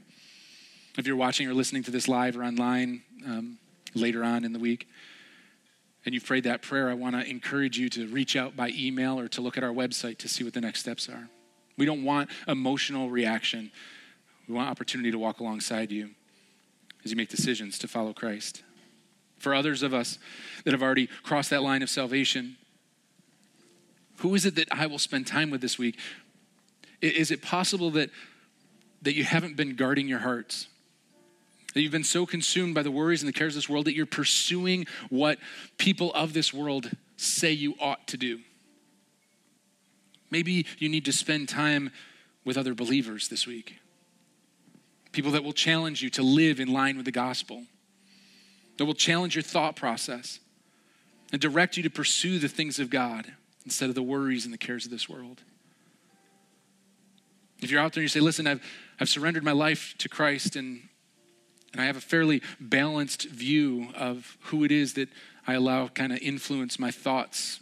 [0.97, 3.57] If you're watching or listening to this live or online um,
[3.93, 4.87] later on in the week,
[6.05, 9.19] and you've prayed that prayer, I want to encourage you to reach out by email
[9.19, 11.29] or to look at our website to see what the next steps are.
[11.77, 13.71] We don't want emotional reaction.
[14.47, 16.11] We want opportunity to walk alongside you
[17.03, 18.63] as you make decisions to follow Christ.
[19.37, 20.17] For others of us
[20.63, 22.57] that have already crossed that line of salvation,
[24.21, 25.97] who is it that I will spend time with this week?
[27.01, 28.11] Is it possible that,
[29.01, 30.67] that you haven't been guarding your hearts?
[31.73, 33.95] That you've been so consumed by the worries and the cares of this world that
[33.95, 35.39] you're pursuing what
[35.79, 38.41] people of this world say you ought to do?
[40.29, 41.89] Maybe you need to spend time
[42.45, 43.79] with other believers this week.
[45.13, 47.63] People that will challenge you to live in line with the gospel,
[48.77, 50.39] that will challenge your thought process
[51.31, 53.33] and direct you to pursue the things of God
[53.65, 55.41] instead of the worries and the cares of this world.
[57.61, 58.63] If you're out there and you say, listen, I've,
[58.99, 60.81] I've surrendered my life to Christ and,
[61.73, 65.09] and I have a fairly balanced view of who it is that
[65.47, 67.59] I allow kind of influence my thoughts,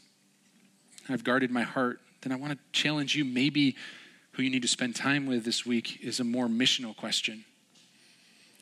[1.10, 3.26] I've guarded my heart, then I want to challenge you.
[3.26, 3.76] Maybe
[4.34, 7.44] who you need to spend time with this week is a more missional question.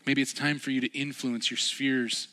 [0.05, 2.29] Maybe it's time for you to influence your spheres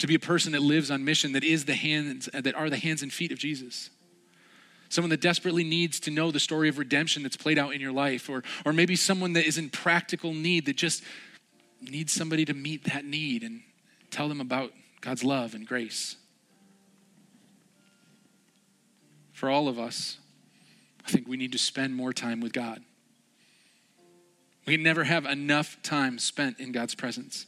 [0.00, 2.68] to be a person that lives on mission, that is the hands, uh, that are
[2.68, 3.90] the hands and feet of Jesus.
[4.88, 7.92] Someone that desperately needs to know the story of redemption that's played out in your
[7.92, 11.04] life, or, or maybe someone that is in practical need that just
[11.82, 13.60] needs somebody to meet that need and
[14.10, 16.16] tell them about God's love and grace.
[19.32, 20.18] For all of us,
[21.06, 22.82] I think we need to spend more time with God.
[24.66, 27.46] We never have enough time spent in God's presence.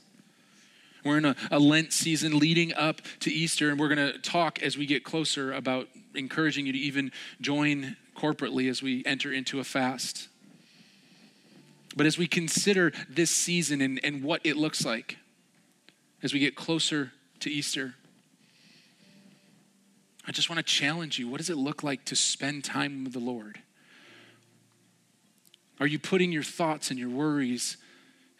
[1.04, 4.62] We're in a, a Lent season leading up to Easter, and we're going to talk
[4.62, 9.58] as we get closer about encouraging you to even join corporately as we enter into
[9.58, 10.28] a fast.
[11.96, 15.18] But as we consider this season and, and what it looks like
[16.22, 17.94] as we get closer to Easter,
[20.26, 21.28] I just want to challenge you.
[21.28, 23.58] What does it look like to spend time with the Lord?
[25.80, 27.76] Are you putting your thoughts and your worries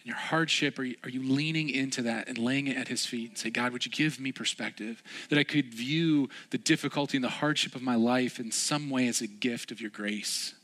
[0.02, 3.06] and your hardship, are you, are you leaning into that and laying it at his
[3.06, 7.16] feet and say, God, would you give me perspective that I could view the difficulty
[7.16, 10.54] and the hardship of my life in some way as a gift of your grace?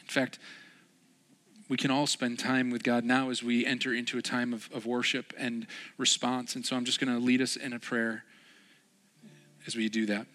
[0.00, 0.40] In fact,
[1.68, 4.68] we can all spend time with God now as we enter into a time of,
[4.74, 6.56] of worship and response.
[6.56, 8.24] And so I'm just going to lead us in a prayer
[9.68, 10.26] as we do that.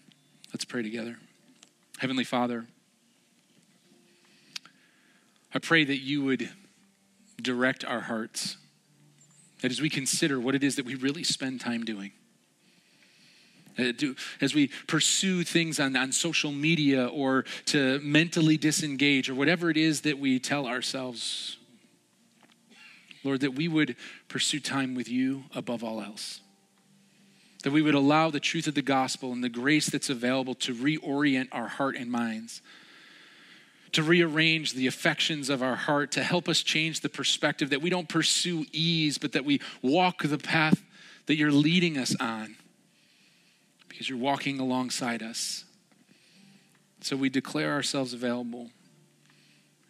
[0.54, 1.18] Let's pray together.
[1.98, 2.64] Heavenly Father,
[5.56, 6.50] I pray that you would
[7.40, 8.58] direct our hearts,
[9.62, 12.12] that as we consider what it is that we really spend time doing,
[13.78, 19.78] as we pursue things on, on social media or to mentally disengage or whatever it
[19.78, 21.56] is that we tell ourselves,
[23.24, 23.96] Lord, that we would
[24.28, 26.42] pursue time with you above all else.
[27.62, 30.74] That we would allow the truth of the gospel and the grace that's available to
[30.74, 32.60] reorient our heart and minds
[33.92, 37.90] to rearrange the affections of our heart, to help us change the perspective that we
[37.90, 40.82] don't pursue ease, but that we walk the path
[41.26, 42.56] that you're leading us on
[43.88, 45.64] because you're walking alongside us.
[47.00, 48.70] So we declare ourselves available.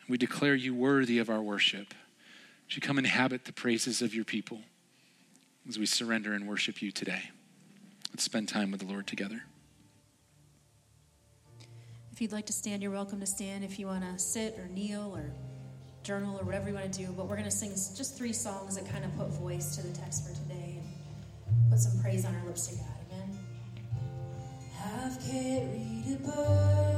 [0.09, 1.95] We declare you worthy of our worship.
[2.67, 4.61] Would you come inhabit the praises of your people
[5.69, 7.31] as we surrender and worship you today?
[8.11, 9.43] Let's spend time with the Lord together.
[12.17, 13.63] If you'd like to stand, you're welcome to stand.
[13.63, 15.31] If you want to sit or kneel or
[16.03, 18.77] journal or whatever you want to do, but we're going to sing just three songs
[18.77, 20.81] that kind of put voice to the text for today
[21.47, 22.87] and put some praise on our lips to God.
[23.13, 23.39] Amen.
[24.83, 26.96] I've carried a burden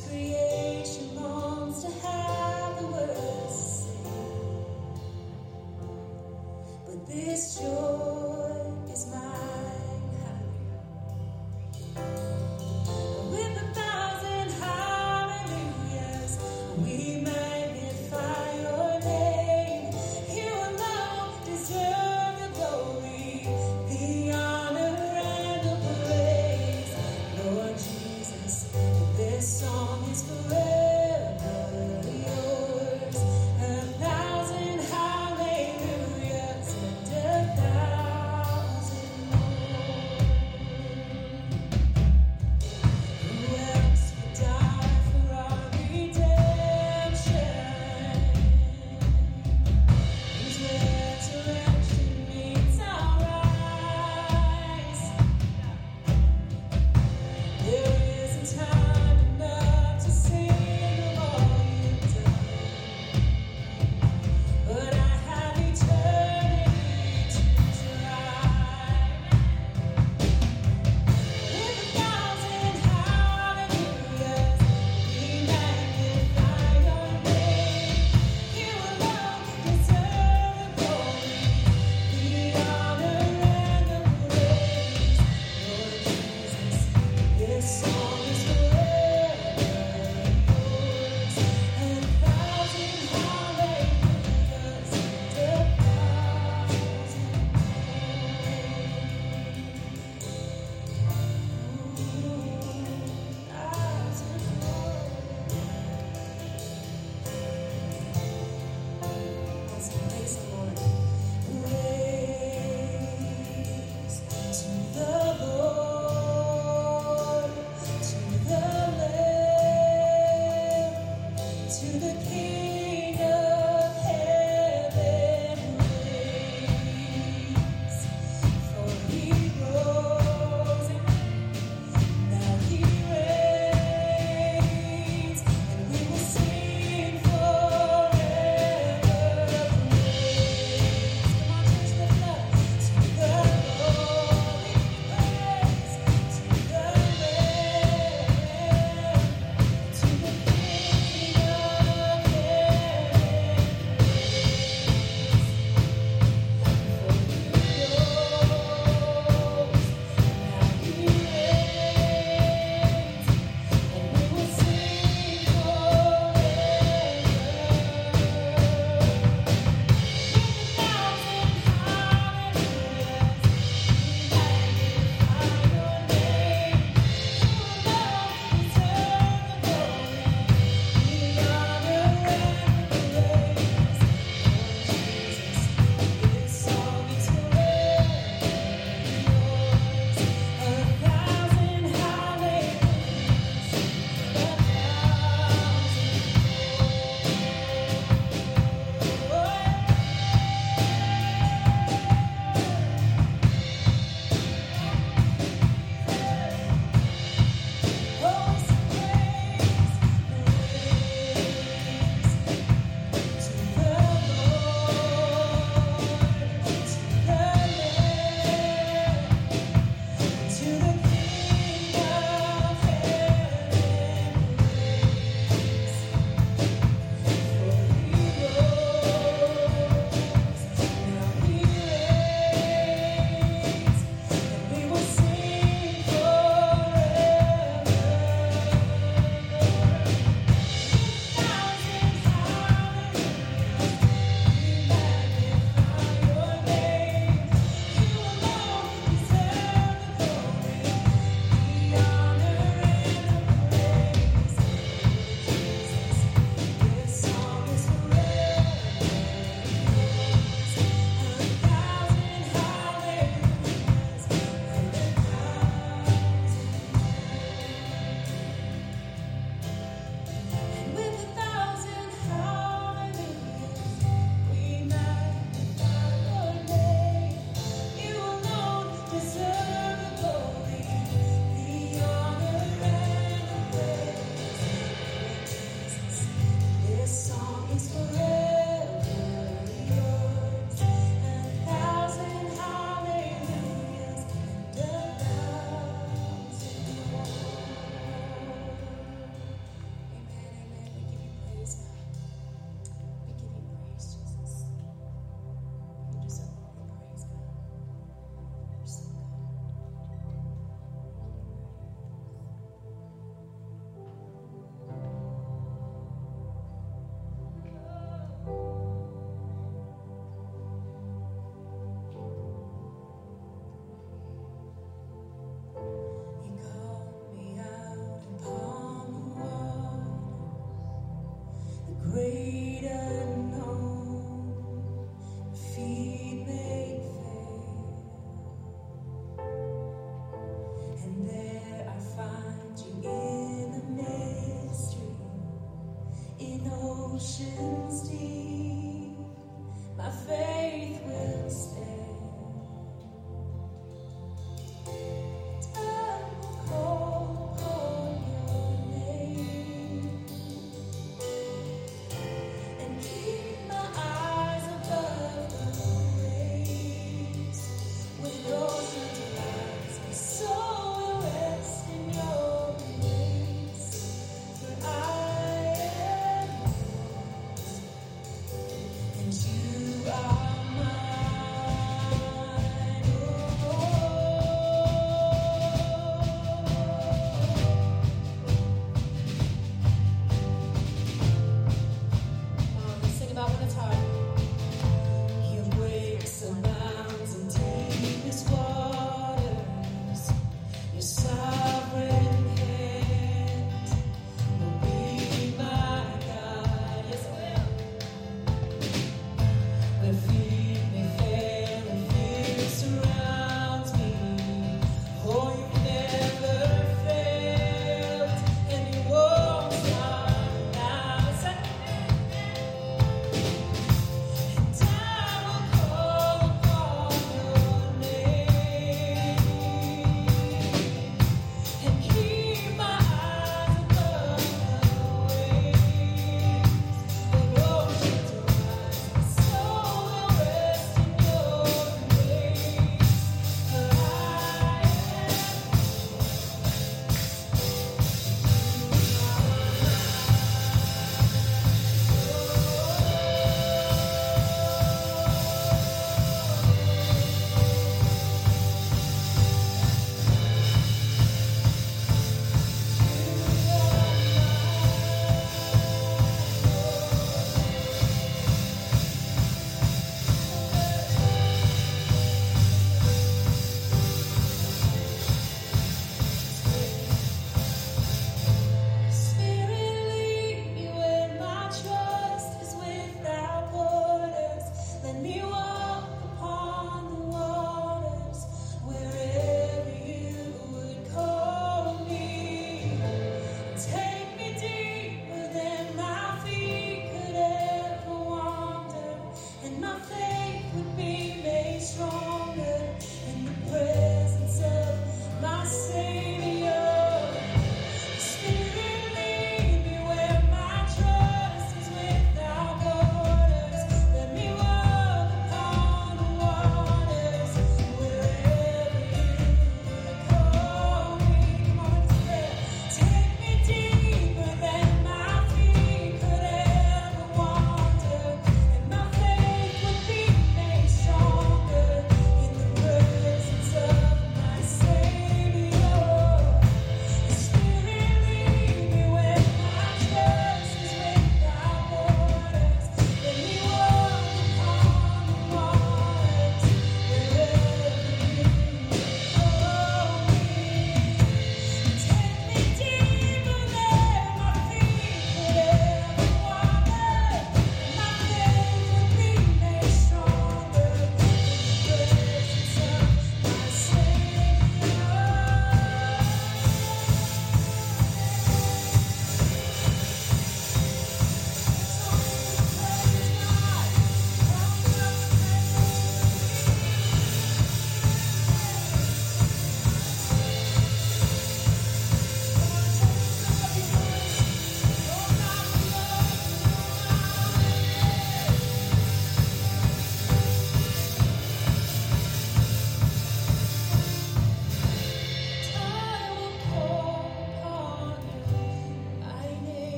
[0.00, 0.43] Creation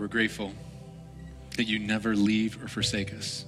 [0.00, 0.54] we're grateful
[1.58, 3.44] that you never leave or forsake us.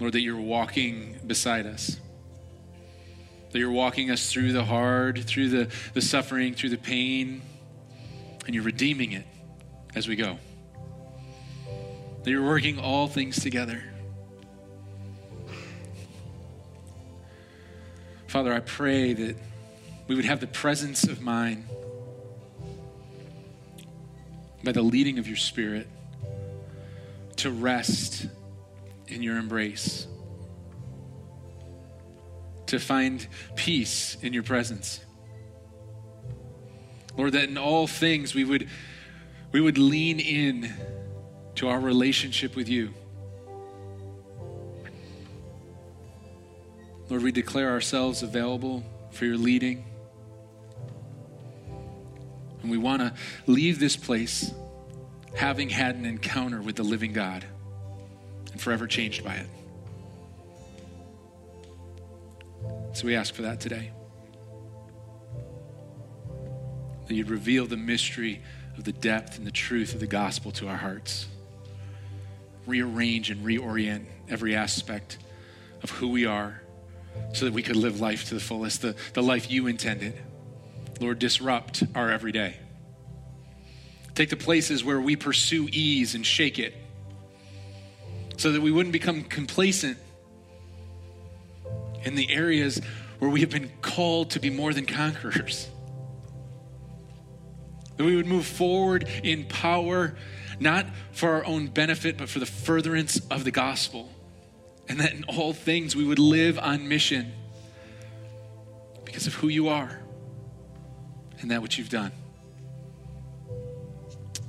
[0.00, 2.00] Lord, that you're walking beside us.
[3.52, 7.42] That you're walking us through the hard, through the, the suffering, through the pain,
[8.44, 9.24] and you're redeeming it
[9.94, 10.36] as we go.
[12.24, 13.84] That you're working all things together.
[18.26, 19.36] Father, I pray that
[20.08, 21.68] we would have the presence of mind
[24.64, 25.86] by the leading of your Spirit
[27.36, 28.26] to rest
[29.06, 30.06] in your embrace,
[32.66, 35.00] to find peace in your presence.
[37.16, 38.68] Lord, that in all things we would,
[39.52, 40.72] we would lean in
[41.56, 42.92] to our relationship with you.
[47.08, 49.84] Lord, we declare ourselves available for your leading.
[52.64, 53.12] And we want to
[53.46, 54.50] leave this place
[55.34, 57.44] having had an encounter with the living God
[58.52, 59.46] and forever changed by it.
[62.94, 63.90] So we ask for that today.
[67.06, 68.40] That you'd reveal the mystery
[68.78, 71.26] of the depth and the truth of the gospel to our hearts.
[72.66, 75.18] Rearrange and reorient every aspect
[75.82, 76.62] of who we are
[77.34, 80.18] so that we could live life to the fullest, the, the life you intended.
[81.04, 82.56] Lord, disrupt our everyday.
[84.14, 86.74] Take the places where we pursue ease and shake it
[88.38, 89.98] so that we wouldn't become complacent
[92.04, 92.80] in the areas
[93.18, 95.68] where we have been called to be more than conquerors.
[97.98, 100.16] That we would move forward in power,
[100.58, 104.10] not for our own benefit, but for the furtherance of the gospel.
[104.88, 107.30] And that in all things we would live on mission
[109.04, 110.00] because of who you are
[111.40, 112.12] and that which you've done.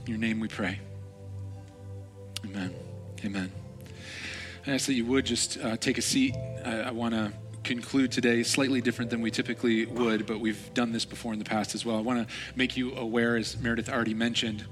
[0.06, 0.80] In your name we pray.
[2.46, 2.74] Amen.
[3.24, 3.52] Amen.
[4.68, 6.36] I ask that you would just uh, take a seat.
[6.64, 7.34] I, I want to
[7.64, 11.46] conclude today slightly different than we typically would, but we've done this before in the
[11.46, 11.98] past as well.
[11.98, 14.66] I want to make you aware, as Meredith already mentioned,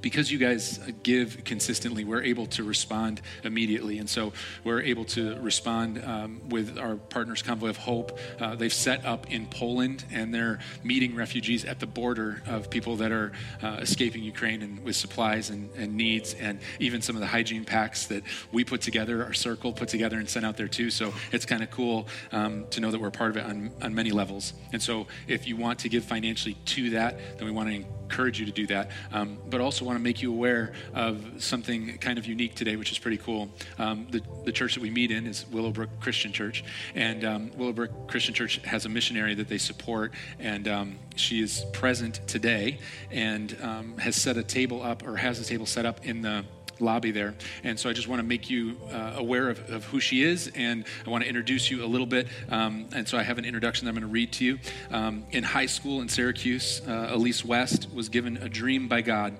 [0.00, 3.98] because you guys give consistently, we're able to respond immediately.
[3.98, 4.32] And so
[4.64, 8.18] we're able to respond um, with our partners, Convoy of Hope.
[8.40, 12.96] Uh, they've set up in Poland and they're meeting refugees at the border of people
[12.96, 13.32] that are
[13.62, 17.64] uh, escaping Ukraine and with supplies and, and needs, and even some of the hygiene
[17.64, 18.22] packs that
[18.52, 20.90] we put together, our circle put together and sent out there too.
[20.90, 23.94] So it's kind of cool um, to know that we're part of it on, on
[23.94, 24.52] many levels.
[24.72, 28.40] And so if you want to give financially to that, then we want to encourage
[28.40, 28.90] you to do that.
[29.12, 32.92] Um, but also, want to make you aware of something kind of unique today, which
[32.92, 33.48] is pretty cool.
[33.78, 36.62] Um, the, the church that we meet in is Willowbrook Christian Church,
[36.94, 41.64] and um, Willowbrook Christian Church has a missionary that they support, and um, she is
[41.72, 42.78] present today
[43.10, 46.44] and um, has set a table up or has a table set up in the
[46.80, 47.34] lobby there.
[47.64, 50.52] And so I just want to make you uh, aware of, of who she is,
[50.54, 52.28] and I want to introduce you a little bit.
[52.50, 54.58] Um, and so I have an introduction that I'm going to read to you.
[54.90, 59.34] Um, in high school in Syracuse, uh, Elise West was given a dream by God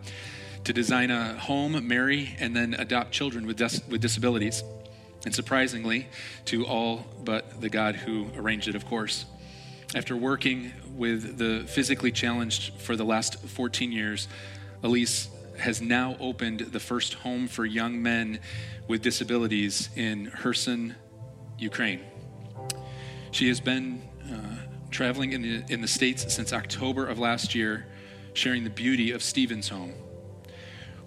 [0.65, 4.63] to design a home, marry, and then adopt children with, dis- with disabilities.
[5.25, 6.09] And surprisingly,
[6.47, 9.25] to all but the God who arranged it, of course.
[9.95, 14.29] After working with the physically challenged for the last 14 years,
[14.83, 15.29] Elise
[15.59, 18.39] has now opened the first home for young men
[18.87, 20.95] with disabilities in Kherson,
[21.59, 22.01] Ukraine.
[23.33, 24.37] She has been uh,
[24.91, 27.87] traveling in the, in the States since October of last year,
[28.35, 29.93] sharing the beauty of Stephen's home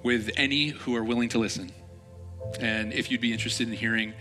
[0.03, 1.71] with any who are willing to listen.
[2.59, 4.13] And if you'd be interested in hearing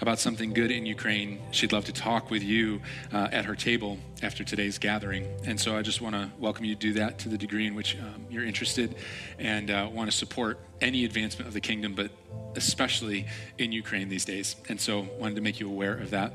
[0.00, 2.80] about something good in Ukraine, she'd love to talk with you
[3.12, 5.26] uh, at her table after today's gathering.
[5.46, 7.74] And so I just want to welcome you to do that to the degree in
[7.74, 8.96] which um, you're interested
[9.38, 12.10] and uh, want to support any advancement of the kingdom, but
[12.56, 13.26] especially
[13.58, 14.56] in Ukraine these days.
[14.68, 16.32] And so wanted to make you aware of that.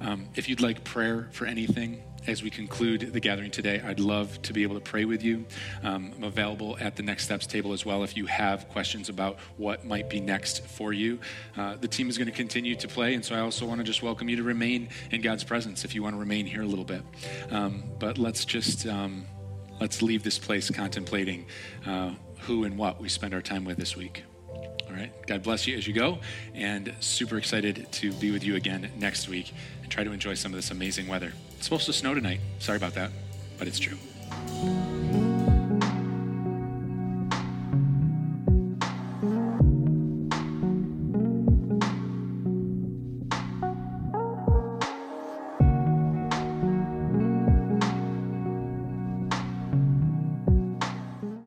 [0.00, 4.40] Um, if you'd like prayer for anything, as we conclude the gathering today, I'd love
[4.42, 5.44] to be able to pray with you.
[5.82, 9.38] Um, I'm available at the Next Steps table as well if you have questions about
[9.56, 11.18] what might be next for you.
[11.56, 13.84] Uh, the team is going to continue to play, and so I also want to
[13.84, 16.66] just welcome you to remain in God's presence if you want to remain here a
[16.66, 17.02] little bit.
[17.50, 19.26] Um, but let's just um,
[19.80, 21.46] let's leave this place contemplating
[21.86, 24.24] uh, who and what we spend our time with this week.
[24.86, 25.12] All right.
[25.26, 26.18] God bless you as you go,
[26.54, 29.52] and super excited to be with you again next week
[29.82, 31.32] and try to enjoy some of this amazing weather.
[31.56, 32.40] It's supposed to snow tonight.
[32.58, 33.10] Sorry about that,
[33.58, 33.96] but it's true.